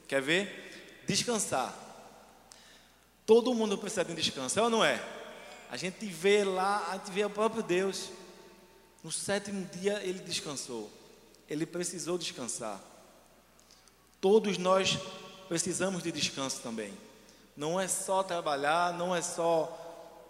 Quer 0.07 0.23
ver? 0.23 1.03
Descansar. 1.07 1.75
Todo 3.25 3.55
mundo 3.55 3.77
precisa 3.77 4.05
de 4.05 4.13
um 4.13 4.15
descanso, 4.15 4.59
é 4.59 4.63
ou 4.63 4.71
não 4.71 4.85
é? 4.85 5.03
A 5.71 5.77
gente 5.77 6.07
vê 6.07 6.45
lá, 6.45 6.89
a 6.91 6.97
gente 6.97 7.11
vê 7.11 7.25
o 7.25 7.31
próprio 7.31 7.63
Deus. 7.63 8.11
No 9.03 9.13
sétimo 9.13 9.67
dia 9.67 10.01
ele 10.03 10.19
descansou. 10.21 10.91
Ele 11.49 11.67
precisou 11.67 12.19
descansar. 12.19 12.81
Todos 14.21 14.59
nós 14.59 14.99
precisamos 15.49 16.03
de 16.03 16.13
descanso 16.13 16.61
também. 16.61 16.93
Não 17.57 17.81
é 17.81 17.89
só 17.89 18.23
trabalhar, 18.23 18.93
não 18.93 19.15
é 19.15 19.23
só 19.23 19.85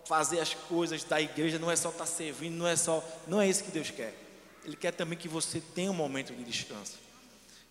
fazer 0.05 0.41
as 0.41 0.55
coisas 0.55 1.05
da 1.05 1.21
igreja, 1.21 1.59
não 1.59 1.71
é 1.71 1.77
só 1.77 1.91
estar 1.91 2.07
servindo, 2.07 2.57
não 2.57 2.67
é 2.67 2.77
só, 2.77 3.05
não 3.27 3.41
é 3.41 3.49
isso 3.49 3.65
que 3.65 3.71
Deus 3.71 3.91
quer. 3.91 4.15
Ele 4.65 4.77
quer 4.77 4.93
também 4.93 5.19
que 5.19 5.29
você 5.29 5.61
tenha 5.61 5.91
um 5.91 5.95
momento 5.95 6.35
de 6.35 6.43
descanso. 6.45 6.99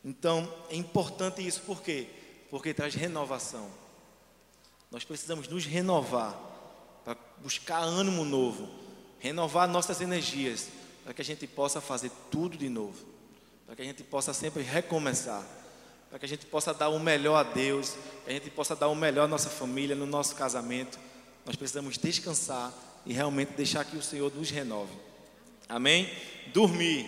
Então, 0.06 0.52
é 0.70 0.76
importante 0.76 1.46
isso 1.46 1.62
por 1.62 1.82
quê? 1.82 2.08
Porque 2.50 2.74
traz 2.74 2.94
renovação. 2.94 3.70
Nós 4.92 5.04
precisamos 5.04 5.48
nos 5.48 5.66
renovar 5.66 6.40
para 7.04 7.18
buscar 7.42 7.80
ânimo 7.80 8.24
novo, 8.24 8.70
renovar 9.20 9.68
nossas 9.68 10.00
energias, 10.00 10.70
para 11.04 11.14
que 11.14 11.22
a 11.22 11.26
gente 11.26 11.48
possa 11.48 11.82
fazer 11.82 12.12
tudo 12.30 12.58
de 12.58 12.70
novo, 12.70 13.04
para 13.67 13.75
que 13.75 13.82
a 13.82 13.86
gente 13.86 14.01
possa 14.01 14.34
sempre 14.34 14.63
recomeçar, 14.63 15.45
para 16.10 16.17
que 16.17 16.25
a 16.25 16.30
gente 16.30 16.45
possa 16.45 16.73
dar 16.73 16.88
o 16.88 16.97
melhor 16.97 17.36
a 17.36 17.43
Deus, 17.43 17.95
que 18.23 18.32
a 18.32 18.34
gente 18.34 18.49
possa 18.49 18.73
dar 18.73 18.88
o 18.88 18.95
melhor 18.95 19.25
à 19.25 19.27
nossa 19.27 19.49
família, 19.49 19.93
no 19.93 20.06
nosso 20.06 20.36
casamento. 20.36 20.97
Nós 21.45 21.58
precisamos 21.58 21.97
descansar 21.97 22.73
e 23.06 23.12
realmente 23.12 23.51
deixar 23.51 23.84
que 23.84 23.97
o 23.97 24.01
Senhor 24.01 24.34
nos 24.34 24.49
renove. 24.49 24.93
Amém? 25.67 26.10
Dormir. 26.53 27.06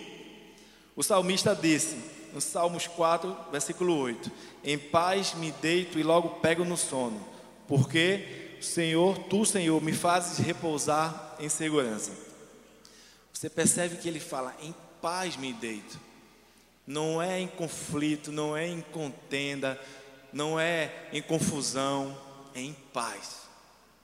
O 0.94 1.02
salmista 1.02 1.56
disse, 1.56 1.96
no 2.34 2.42
Salmos 2.42 2.86
4, 2.86 3.34
versículo 3.50 3.96
8: 3.96 4.30
Em 4.62 4.78
paz 4.78 5.32
me 5.32 5.50
deito 5.52 5.98
e 5.98 6.02
logo 6.02 6.40
pego 6.40 6.62
no 6.62 6.76
sono, 6.76 7.26
porque 7.66 8.58
Senhor, 8.60 9.18
tu, 9.30 9.46
Senhor, 9.46 9.80
me 9.82 9.94
fazes 9.94 10.44
repousar 10.44 11.36
em 11.40 11.48
segurança. 11.48 12.12
Você 13.32 13.48
percebe 13.48 13.96
que 13.96 14.08
ele 14.08 14.20
fala: 14.20 14.54
Em 14.60 14.74
paz 15.00 15.38
me 15.38 15.54
deito. 15.54 16.09
Não 16.90 17.22
é 17.22 17.38
em 17.38 17.46
conflito, 17.46 18.32
não 18.32 18.56
é 18.56 18.66
em 18.66 18.80
contenda, 18.80 19.80
não 20.32 20.58
é 20.58 21.08
em 21.12 21.22
confusão, 21.22 22.20
é 22.52 22.60
em 22.60 22.72
paz. 22.72 23.42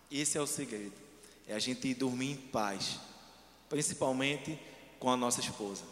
Esse 0.09 0.39
é 0.39 0.41
o 0.41 0.47
segredo. 0.47 0.93
É 1.49 1.55
a 1.55 1.59
gente 1.59 1.89
ir 1.89 1.95
dormir 1.95 2.31
em 2.31 2.37
paz, 2.37 3.01
principalmente 3.69 4.57
com 5.01 5.11
a 5.11 5.17
nossa 5.17 5.41
esposa. 5.41 5.83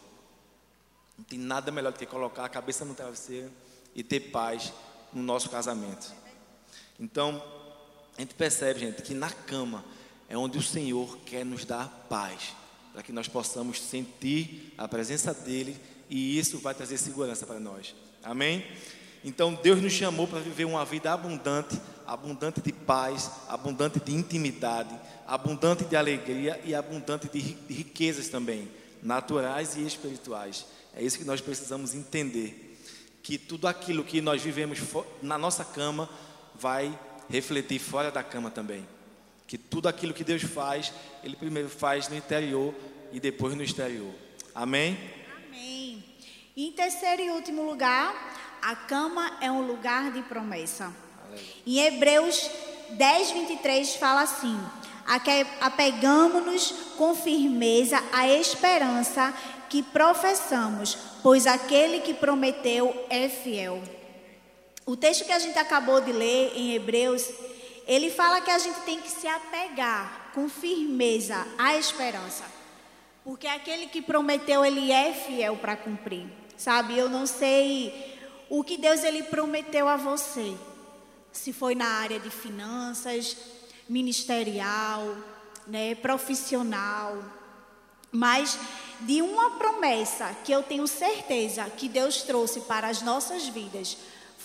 Não 1.18 1.24
tem 1.24 1.36
nada 1.36 1.72
melhor 1.72 1.90
do 1.90 1.98
que 1.98 2.06
colocar 2.06 2.44
a 2.44 2.48
cabeça 2.48 2.84
no 2.84 2.94
travesseiro 2.94 3.50
e 3.92 4.04
ter 4.04 4.30
paz 4.30 4.72
no 5.12 5.20
nosso 5.20 5.50
casamento. 5.50 6.14
Então, 7.00 7.42
a 8.16 8.20
gente 8.20 8.34
percebe, 8.34 8.78
gente, 8.78 9.02
que 9.02 9.14
na 9.14 9.32
cama 9.32 9.84
é 10.28 10.38
onde 10.38 10.58
o 10.58 10.62
Senhor 10.62 11.18
quer 11.26 11.44
nos 11.44 11.64
dar 11.64 11.88
paz, 12.08 12.54
para 12.92 13.02
que 13.02 13.10
nós 13.10 13.26
possamos 13.26 13.82
sentir 13.82 14.72
a 14.78 14.86
presença 14.86 15.34
dEle 15.34 15.76
e 16.08 16.38
isso 16.38 16.58
vai 16.58 16.74
trazer 16.74 16.98
segurança 16.98 17.46
para 17.46 17.60
nós. 17.60 17.94
Amém? 18.22 18.64
Então, 19.24 19.54
Deus 19.54 19.80
nos 19.80 19.92
chamou 19.92 20.26
para 20.26 20.40
viver 20.40 20.66
uma 20.66 20.84
vida 20.84 21.12
abundante, 21.12 21.80
abundante 22.06 22.60
de 22.60 22.72
paz, 22.72 23.30
abundante 23.48 23.98
de 23.98 24.12
intimidade, 24.12 24.94
abundante 25.26 25.84
de 25.84 25.96
alegria 25.96 26.60
e 26.64 26.74
abundante 26.74 27.28
de 27.28 27.38
riquezas 27.72 28.28
também, 28.28 28.68
naturais 29.02 29.76
e 29.76 29.86
espirituais. 29.86 30.66
É 30.94 31.02
isso 31.02 31.18
que 31.18 31.24
nós 31.24 31.40
precisamos 31.40 31.94
entender. 31.94 32.78
Que 33.22 33.38
tudo 33.38 33.66
aquilo 33.66 34.04
que 34.04 34.20
nós 34.20 34.42
vivemos 34.42 34.78
na 35.22 35.38
nossa 35.38 35.64
cama 35.64 36.08
vai 36.54 36.96
refletir 37.30 37.78
fora 37.78 38.10
da 38.10 38.22
cama 38.22 38.50
também. 38.50 38.86
Que 39.46 39.56
tudo 39.56 39.88
aquilo 39.88 40.12
que 40.12 40.24
Deus 40.24 40.42
faz, 40.42 40.92
Ele 41.22 41.34
primeiro 41.34 41.70
faz 41.70 42.08
no 42.08 42.16
interior 42.16 42.74
e 43.10 43.18
depois 43.18 43.54
no 43.54 43.62
exterior. 43.62 44.12
Amém? 44.54 44.98
E 46.56 46.68
em 46.68 46.72
terceiro 46.72 47.20
e 47.20 47.30
último 47.30 47.62
lugar, 47.62 48.14
a 48.62 48.76
cama 48.76 49.38
é 49.40 49.50
um 49.50 49.66
lugar 49.66 50.12
de 50.12 50.22
promessa. 50.22 50.94
Em 51.66 51.80
Hebreus 51.80 52.48
10, 52.90 53.32
23 53.32 53.96
fala 53.96 54.22
assim: 54.22 54.56
apegamos-nos 55.60 56.70
com 56.96 57.12
firmeza 57.12 58.00
à 58.12 58.28
esperança 58.28 59.34
que 59.68 59.82
professamos, 59.82 60.96
pois 61.24 61.44
aquele 61.44 62.02
que 62.02 62.14
prometeu 62.14 63.04
é 63.10 63.28
fiel. 63.28 63.82
O 64.86 64.96
texto 64.96 65.24
que 65.24 65.32
a 65.32 65.40
gente 65.40 65.58
acabou 65.58 66.00
de 66.00 66.12
ler 66.12 66.52
em 66.54 66.72
Hebreus, 66.74 67.28
ele 67.84 68.12
fala 68.12 68.40
que 68.40 68.50
a 68.52 68.58
gente 68.58 68.78
tem 68.82 69.00
que 69.00 69.10
se 69.10 69.26
apegar 69.26 70.30
com 70.32 70.48
firmeza 70.48 71.44
à 71.58 71.74
esperança. 71.74 72.44
Porque 73.24 73.48
aquele 73.48 73.86
que 73.86 74.02
prometeu, 74.02 74.64
ele 74.64 74.92
é 74.92 75.12
fiel 75.12 75.56
para 75.56 75.74
cumprir. 75.74 76.43
Sabe, 76.56 76.96
eu 76.96 77.08
não 77.08 77.26
sei 77.26 78.16
o 78.48 78.62
que 78.62 78.76
Deus 78.76 79.02
ele 79.02 79.22
prometeu 79.24 79.88
a 79.88 79.96
você. 79.96 80.56
Se 81.32 81.52
foi 81.52 81.74
na 81.74 81.86
área 81.86 82.20
de 82.20 82.30
finanças, 82.30 83.36
ministerial, 83.88 85.16
né, 85.66 85.94
profissional, 85.96 87.22
mas 88.12 88.58
de 89.00 89.20
uma 89.20 89.52
promessa 89.52 90.34
que 90.44 90.52
eu 90.52 90.62
tenho 90.62 90.86
certeza 90.86 91.64
que 91.64 91.88
Deus 91.88 92.22
trouxe 92.22 92.60
para 92.60 92.88
as 92.88 93.02
nossas 93.02 93.48
vidas 93.48 93.96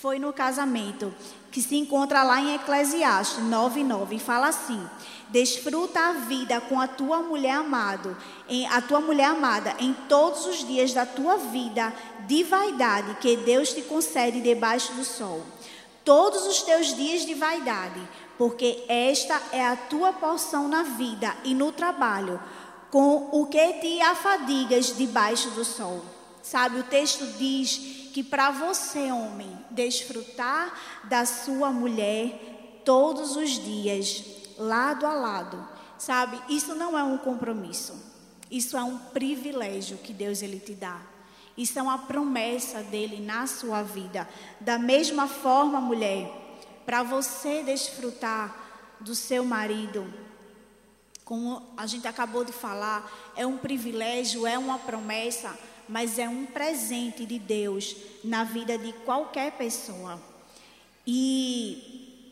foi 0.01 0.17
no 0.17 0.31
casamento, 0.31 1.13
que 1.51 1.61
se 1.61 1.75
encontra 1.75 2.23
lá 2.23 2.39
em 2.39 2.55
Eclesiastes 2.55 3.43
9:9 3.43 4.15
e 4.15 4.19
fala 4.19 4.47
assim: 4.47 4.81
Desfruta 5.27 5.99
a 5.99 6.13
vida 6.13 6.61
com 6.61 6.79
a 6.79 6.87
tua 6.87 7.21
mulher 7.21 7.55
amado, 7.55 8.15
em 8.47 8.65
a 8.67 8.81
tua 8.81 9.01
mulher 9.01 9.25
amada 9.25 9.75
em 9.77 9.93
todos 10.07 10.45
os 10.45 10.65
dias 10.65 10.93
da 10.93 11.05
tua 11.05 11.35
vida 11.37 11.93
de 12.27 12.43
vaidade 12.43 13.15
que 13.15 13.35
Deus 13.37 13.73
te 13.73 13.81
concede 13.81 14.39
debaixo 14.39 14.93
do 14.93 15.03
sol. 15.03 15.43
Todos 16.05 16.47
os 16.47 16.61
teus 16.61 16.95
dias 16.95 17.25
de 17.25 17.33
vaidade, 17.33 17.99
porque 18.37 18.85
esta 18.87 19.41
é 19.51 19.67
a 19.67 19.75
tua 19.75 20.13
porção 20.13 20.69
na 20.69 20.83
vida 20.83 21.35
e 21.43 21.53
no 21.53 21.73
trabalho 21.73 22.41
com 22.89 23.27
o 23.33 23.45
que 23.47 23.73
te 23.73 24.01
afadigas 24.01 24.95
debaixo 24.95 25.49
do 25.51 25.65
sol. 25.65 26.01
Sabe, 26.41 26.79
o 26.79 26.83
texto 26.83 27.25
diz 27.37 27.98
que 28.09 28.23
para 28.23 28.51
você, 28.51 29.11
homem, 29.11 29.57
desfrutar 29.71 30.73
da 31.05 31.25
sua 31.25 31.71
mulher 31.71 32.81
todos 32.83 33.35
os 33.35 33.51
dias, 33.51 34.23
lado 34.57 35.05
a 35.05 35.13
lado, 35.13 35.67
sabe, 35.97 36.39
isso 36.49 36.75
não 36.75 36.97
é 36.97 37.03
um 37.03 37.17
compromisso. 37.17 38.09
Isso 38.49 38.75
é 38.75 38.83
um 38.83 38.97
privilégio 38.97 39.97
que 39.97 40.11
Deus 40.11 40.41
ele 40.41 40.59
te 40.59 40.73
dá. 40.73 40.99
Isso 41.55 41.77
é 41.77 41.81
uma 41.81 41.99
promessa 41.99 42.81
dele 42.81 43.21
na 43.21 43.45
sua 43.45 43.83
vida. 43.83 44.27
Da 44.59 44.79
mesma 44.79 45.27
forma, 45.27 45.79
mulher, 45.79 46.31
para 46.85 47.03
você 47.03 47.61
desfrutar 47.61 48.55
do 48.99 49.13
seu 49.13 49.45
marido, 49.45 50.11
como 51.23 51.61
a 51.77 51.85
gente 51.85 52.07
acabou 52.07 52.43
de 52.43 52.51
falar, 52.51 53.31
é 53.35 53.45
um 53.45 53.57
privilégio, 53.57 54.47
é 54.47 54.57
uma 54.57 54.79
promessa, 54.79 55.55
mas 55.89 56.19
é 56.19 56.29
um 56.29 56.45
presente 56.45 57.25
de 57.25 57.39
Deus 57.39 57.95
na 58.23 58.43
vida 58.43 58.77
de 58.77 58.93
qualquer 58.93 59.53
pessoa. 59.53 60.21
E 61.05 62.29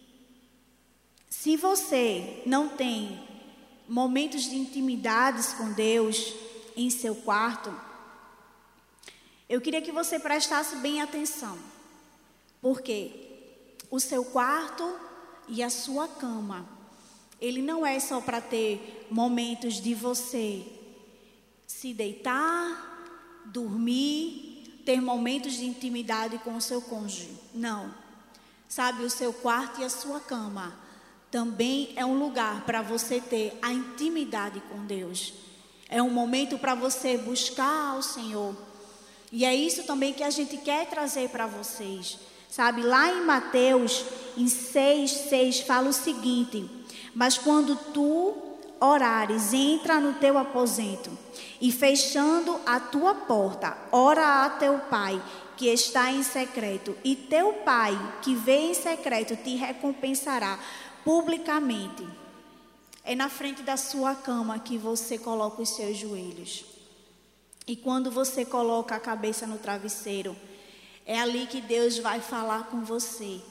se 1.30 1.58
você 1.58 2.44
não 2.46 2.70
tem 2.70 3.20
momentos 3.90 4.44
de 4.44 4.56
intimidades 4.56 5.54
com 5.54 5.74
Deus 5.74 6.34
em 6.76 6.90
seu 6.90 7.16
quarto, 7.16 7.74
eu 9.50 9.60
queria 9.60 9.82
que 9.82 9.92
você 9.92 10.20
prestasse 10.20 10.76
bem 10.78 11.02
atenção. 11.02 11.58
Porque 12.62 13.12
o 13.90 14.00
seu 14.00 14.24
quarto 14.24 14.96
e 15.48 15.64
a 15.64 15.70
sua 15.70 16.08
cama 16.08 16.78
ele 17.40 17.62
não 17.62 17.86
é 17.86 18.00
só 18.00 18.20
para 18.20 18.42
ter 18.42 19.08
momentos 19.10 19.76
de 19.76 19.94
você 19.94 20.66
se 21.68 21.94
deitar, 21.94 22.97
dormir, 23.48 24.82
ter 24.86 25.02
momentos 25.02 25.54
de 25.54 25.66
intimidade 25.66 26.38
com 26.40 26.56
o 26.56 26.62
seu 26.62 26.82
cônjuge. 26.82 27.30
Não. 27.54 27.94
Sabe, 28.68 29.04
o 29.04 29.10
seu 29.10 29.32
quarto 29.34 29.82
e 29.82 29.84
a 29.84 29.90
sua 29.90 30.20
cama 30.20 30.74
também 31.30 31.94
é 31.96 32.06
um 32.06 32.18
lugar 32.18 32.66
para 32.66 32.82
você 32.82 33.20
ter 33.20 33.58
a 33.62 33.72
intimidade 33.72 34.62
com 34.70 34.86
Deus. 34.86 35.34
É 35.90 36.02
um 36.02 36.10
momento 36.10 36.58
para 36.58 36.76
você 36.76 37.18
buscar 37.18 37.98
o 37.98 38.02
Senhor. 38.02 38.56
E 39.32 39.46
é 39.46 39.54
isso 39.54 39.84
também 39.84 40.14
que 40.14 40.24
a 40.24 40.30
gente 40.30 40.58
quer 40.58 40.88
trazer 40.88 41.30
para 41.30 41.48
vocês. 41.48 42.18
Sabe, 42.50 42.82
lá 42.82 43.12
em 43.12 43.26
Mateus, 43.26 44.06
em 44.38 44.48
6, 44.48 45.12
6, 45.12 45.60
fala 45.62 45.90
o 45.90 45.94
seguinte: 45.94 46.70
mas 47.14 47.38
quando 47.38 47.76
tu 47.94 48.47
orares, 48.80 49.54
entra 49.54 50.00
no 50.00 50.14
teu 50.14 50.38
aposento 50.38 51.10
e 51.60 51.72
fechando 51.72 52.60
a 52.66 52.80
tua 52.80 53.14
porta, 53.16 53.78
ora 53.92 54.46
a 54.46 54.50
teu 54.52 54.80
pai 54.80 55.22
que 55.56 55.68
está 55.68 56.12
em 56.12 56.22
secreto, 56.22 56.96
e 57.04 57.16
teu 57.16 57.54
pai 57.54 57.98
que 58.22 58.36
vê 58.36 58.70
em 58.70 58.74
secreto 58.76 59.36
te 59.36 59.56
recompensará 59.56 60.60
publicamente. 61.04 62.08
É 63.04 63.16
na 63.16 63.28
frente 63.30 63.64
da 63.64 63.76
sua 63.76 64.14
cama 64.14 64.60
que 64.60 64.78
você 64.78 65.18
coloca 65.18 65.62
os 65.62 65.70
seus 65.70 65.98
joelhos. 65.98 66.66
E 67.66 67.76
quando 67.76 68.12
você 68.12 68.46
coloca 68.46 68.96
a 68.96 69.00
cabeça 69.00 69.48
no 69.48 69.58
travesseiro, 69.58 70.36
é 71.06 71.20
ali 71.20 71.48
que 71.48 71.62
Deus 71.62 71.98
vai 71.98 72.20
falar 72.20 72.66
com 72.66 72.84
você 72.84 73.42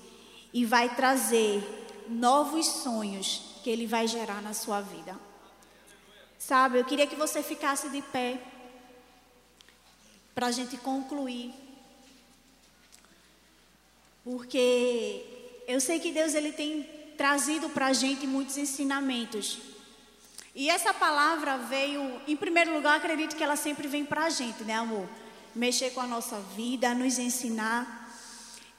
e 0.52 0.64
vai 0.64 0.94
trazer 0.94 1.62
novos 2.08 2.66
sonhos 2.66 3.55
que 3.66 3.70
Ele 3.70 3.84
vai 3.84 4.06
gerar 4.06 4.40
na 4.40 4.54
sua 4.54 4.80
vida. 4.80 5.18
Sabe, 6.38 6.78
eu 6.78 6.84
queria 6.84 7.04
que 7.04 7.16
você 7.16 7.42
ficasse 7.42 7.88
de 7.88 8.00
pé 8.00 8.40
para 10.32 10.46
a 10.46 10.52
gente 10.52 10.76
concluir. 10.76 11.52
Porque 14.22 15.24
eu 15.66 15.80
sei 15.80 15.98
que 15.98 16.12
Deus 16.12 16.32
ele 16.34 16.52
tem 16.52 16.84
trazido 17.16 17.68
para 17.70 17.86
a 17.86 17.92
gente 17.92 18.24
muitos 18.24 18.56
ensinamentos. 18.56 19.58
E 20.54 20.70
essa 20.70 20.94
palavra 20.94 21.58
veio, 21.58 22.20
em 22.28 22.36
primeiro 22.36 22.72
lugar, 22.72 22.98
acredito 22.98 23.34
que 23.34 23.42
ela 23.42 23.56
sempre 23.56 23.88
vem 23.88 24.04
para 24.04 24.26
a 24.26 24.30
gente, 24.30 24.62
né, 24.62 24.74
amor? 24.74 25.08
Mexer 25.52 25.90
com 25.90 26.00
a 26.00 26.06
nossa 26.06 26.38
vida, 26.54 26.94
nos 26.94 27.18
ensinar. 27.18 28.14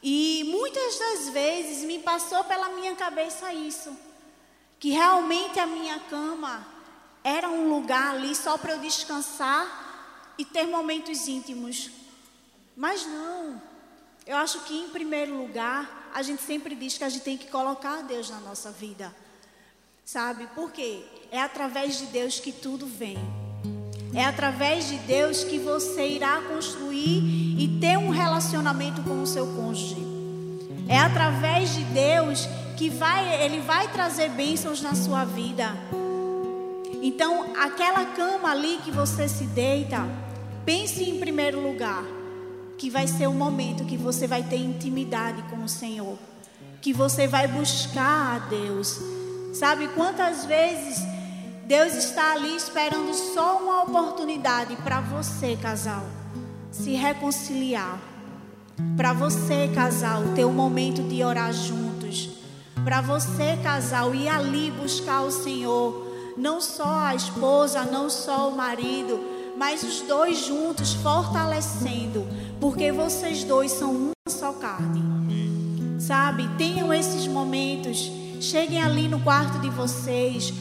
E 0.02 0.46
muitas 0.46 0.98
das 0.98 1.28
vezes 1.34 1.84
me 1.84 2.00
passou 2.00 2.42
pela 2.46 2.70
minha 2.70 2.96
cabeça 2.96 3.54
isso 3.54 4.07
que 4.80 4.92
realmente 4.92 5.60
a 5.60 5.66
minha 5.66 6.00
cama 6.00 6.66
era 7.24 7.50
um 7.50 7.70
lugar 7.70 8.16
ali 8.16 8.36
só 8.36 8.58
para 8.58 8.74
eu 8.74 8.80
descansar 8.80 10.34
e 10.38 10.46
ter 10.46 10.66
momentos 10.66 11.28
íntimos. 11.28 11.90
Mas 12.76 13.06
não. 13.06 13.62
Eu 14.26 14.38
acho 14.38 14.60
que 14.62 14.78
em 14.78 14.90
primeiro 14.90 15.36
lugar, 15.36 16.10
a 16.14 16.22
gente 16.22 16.42
sempre 16.42 16.76
diz 16.76 16.98
que 16.98 17.04
a 17.04 17.10
gente 17.10 17.24
tem 17.24 17.38
que 17.38 17.48
colocar 17.48 18.04
Deus 18.04 18.30
na 18.30 18.40
nossa 18.40 18.72
vida. 18.72 19.14
Sabe? 20.06 20.48
Por 20.56 20.72
quê? 20.72 21.04
É 21.32 21.42
através 21.42 21.98
de 21.98 22.06
Deus 22.08 22.40
que 22.40 22.52
tudo 22.52 22.86
vem. 22.86 23.18
É 24.14 24.24
através 24.24 24.88
de 24.88 24.98
Deus 25.00 25.44
que 25.44 25.60
você 25.60 26.08
irá 26.08 26.42
construir 26.42 27.60
e 27.60 27.78
ter 27.80 27.98
um 27.98 28.10
relacionamento 28.10 29.02
com 29.04 29.22
o 29.22 29.28
seu 29.28 29.46
cônjuge. 29.48 29.98
É 30.88 30.98
através 31.00 31.74
de 31.74 31.84
Deus 31.86 32.48
que 32.78 32.90
vai, 32.90 33.44
ele 33.44 33.60
vai 33.60 33.92
trazer 33.92 34.30
bênçãos 34.30 34.82
na 34.82 34.94
sua 34.94 35.26
vida. 35.26 35.76
Então, 37.02 37.48
aquela 37.60 38.06
cama 38.06 38.52
ali 38.52 38.80
que 38.86 38.92
você 38.92 39.28
se 39.28 39.46
deita, 39.46 40.06
pense 40.64 41.04
em 41.04 41.20
primeiro 41.20 41.60
lugar 41.60 42.04
que 42.78 42.90
vai 42.92 43.08
ser 43.08 43.26
o 43.26 43.34
momento 43.34 43.84
que 43.86 43.98
você 43.98 44.28
vai 44.28 44.44
ter 44.44 44.58
intimidade 44.58 45.42
com 45.50 45.64
o 45.64 45.68
Senhor, 45.68 46.18
que 46.80 46.94
você 46.94 47.28
vai 47.28 47.48
buscar 47.48 48.36
a 48.36 48.40
Deus. 48.48 49.00
Sabe 49.54 49.88
quantas 49.90 50.46
vezes 50.46 51.00
Deus 51.66 51.96
está 51.96 52.34
ali 52.34 52.56
esperando 52.56 53.12
só 53.14 53.58
uma 53.58 53.82
oportunidade 53.82 54.76
para 54.78 55.02
você, 55.02 55.58
casal, 55.60 56.06
se 56.72 56.92
reconciliar. 56.92 58.00
Para 58.96 59.14
você, 59.14 59.68
casal, 59.74 60.22
ter 60.36 60.46
um 60.46 60.54
momento 60.54 61.02
de 61.02 61.24
orar 61.24 61.52
juntos. 61.52 61.97
Para 62.88 63.02
você, 63.02 63.60
casal, 63.62 64.16
ir 64.16 64.30
ali 64.30 64.72
buscar 64.72 65.24
o 65.24 65.30
Senhor 65.30 66.08
não 66.38 66.62
só 66.62 66.88
a 66.88 67.14
esposa, 67.16 67.84
não 67.84 68.10
só 68.10 68.48
o 68.48 68.56
marido, 68.56 69.20
mas 69.58 69.84
os 69.84 70.00
dois 70.04 70.46
juntos 70.46 70.94
fortalecendo, 70.94 72.26
porque 72.62 72.90
vocês 72.94 73.44
dois 73.44 73.74
são 73.74 73.92
uma 73.92 74.14
só 74.30 74.54
carne. 74.54 75.04
Sabe? 76.00 76.48
Tenham 76.58 76.94
esses 76.94 77.28
momentos. 77.28 78.10
Cheguem 78.40 78.82
ali 78.82 79.10
no 79.10 79.20
quarto 79.20 79.60
de 79.60 79.70
vocês, 79.70 80.54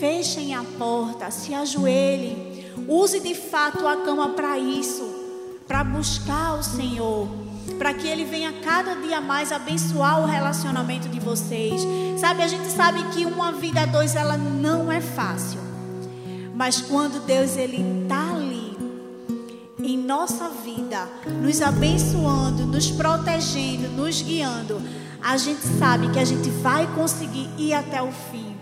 fechem 0.00 0.54
a 0.54 0.64
porta, 0.78 1.30
se 1.30 1.52
ajoelhem. 1.52 2.72
Use 2.88 3.20
de 3.20 3.34
fato 3.34 3.86
a 3.86 3.98
cama 3.98 4.30
para 4.30 4.58
isso, 4.58 5.04
para 5.68 5.84
buscar 5.84 6.58
o 6.58 6.62
Senhor 6.62 7.45
para 7.74 7.92
que 7.92 8.06
Ele 8.06 8.24
venha 8.24 8.52
cada 8.62 8.94
dia 8.94 9.20
mais 9.20 9.52
abençoar 9.52 10.20
o 10.20 10.26
relacionamento 10.26 11.08
de 11.08 11.20
vocês. 11.20 11.82
Sabe, 12.18 12.42
a 12.42 12.48
gente 12.48 12.68
sabe 12.68 13.02
que 13.10 13.24
uma 13.24 13.52
vida 13.52 13.82
a 13.82 13.86
dois 13.86 14.14
ela 14.14 14.36
não 14.36 14.90
é 14.90 15.00
fácil, 15.00 15.60
mas 16.54 16.80
quando 16.80 17.24
Deus 17.26 17.56
ele 17.56 18.02
está 18.02 18.32
ali 18.34 18.76
em 19.78 19.98
nossa 19.98 20.48
vida, 20.48 21.08
nos 21.42 21.62
abençoando, 21.62 22.66
nos 22.66 22.90
protegendo, 22.90 23.88
nos 23.88 24.20
guiando, 24.22 24.80
a 25.22 25.36
gente 25.36 25.62
sabe 25.78 26.10
que 26.10 26.18
a 26.18 26.24
gente 26.24 26.48
vai 26.50 26.86
conseguir 26.94 27.48
ir 27.58 27.74
até 27.74 28.02
o 28.02 28.10
fim. 28.10 28.56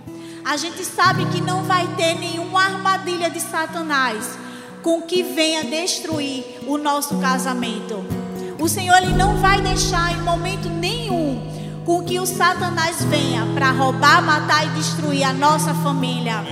A 0.45 0.57
gente 0.57 0.85
sabe 0.85 1.25
que 1.27 1.41
não 1.41 1.63
vai 1.65 1.87
ter 1.97 2.15
nenhuma 2.15 2.63
armadilha 2.63 3.31
de 3.31 3.41
Satanás 3.41 4.39
com 4.83 5.01
que 5.03 5.23
venha 5.23 5.65
destruir 5.65 6.45
o 6.67 6.77
nosso 6.77 7.19
casamento. 7.19 8.24
O 8.65 8.69
Senhor 8.69 8.97
ele 8.97 9.13
não 9.13 9.37
vai 9.37 9.61
deixar 9.61 10.11
em 10.15 10.23
momento 10.23 10.71
nenhum 10.71 11.39
com 11.85 12.03
que 12.03 12.19
o 12.19 12.25
Satanás 12.25 13.05
venha 13.05 13.45
para 13.55 13.71
roubar, 13.71 14.23
matar 14.23 14.65
e 14.65 14.71
destruir 14.71 15.23
a 15.23 15.35
nossa 15.35 15.75
família. 15.75 16.43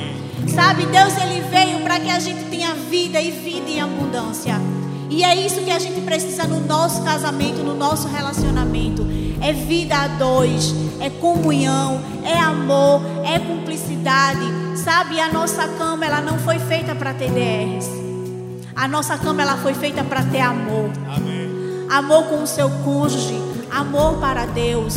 Sabe, 0.55 0.85
Deus 0.85 1.17
ele 1.17 1.41
veio 1.49 1.81
para 1.81 1.99
que 1.99 2.11
a 2.11 2.19
gente 2.19 2.45
tenha 2.51 2.75
vida 2.75 3.19
e 3.19 3.31
vida 3.31 3.71
em 3.71 3.81
abundância. 3.81 4.61
E 5.09 5.25
é 5.25 5.35
isso 5.35 5.63
que 5.63 5.71
a 5.71 5.79
gente 5.79 6.03
precisa 6.03 6.47
no 6.47 6.61
nosso 6.61 7.03
casamento, 7.03 7.63
no 7.63 7.75
nosso 7.75 8.07
relacionamento. 8.09 9.07
É 9.41 9.55
vida 9.55 9.97
a 9.97 10.09
dois, 10.09 10.75
é 11.01 11.09
comunhão, 11.09 11.99
é 12.23 12.39
amor, 12.39 13.01
é 13.25 13.39
cumplicidade. 13.39 14.45
Sabe, 14.77 15.19
a 15.19 15.33
nossa 15.33 15.67
cama 15.67 16.05
ela 16.05 16.21
não 16.21 16.39
foi 16.41 16.59
feita 16.59 16.95
para 16.95 17.15
ter 17.15 17.31
DRs. 17.31 17.89
A 18.77 18.87
nossa 18.87 19.17
cama 19.17 19.41
ela 19.41 19.57
foi 19.57 19.73
feita 19.73 20.05
para 20.05 20.23
ter 20.25 20.41
amor. 20.41 20.91
Amém 21.17 21.42
amor 21.93 22.25
com 22.25 22.43
o 22.43 22.47
seu 22.47 22.71
cônjuge, 22.83 23.39
amor 23.71 24.19
para 24.19 24.47
Deus. 24.47 24.97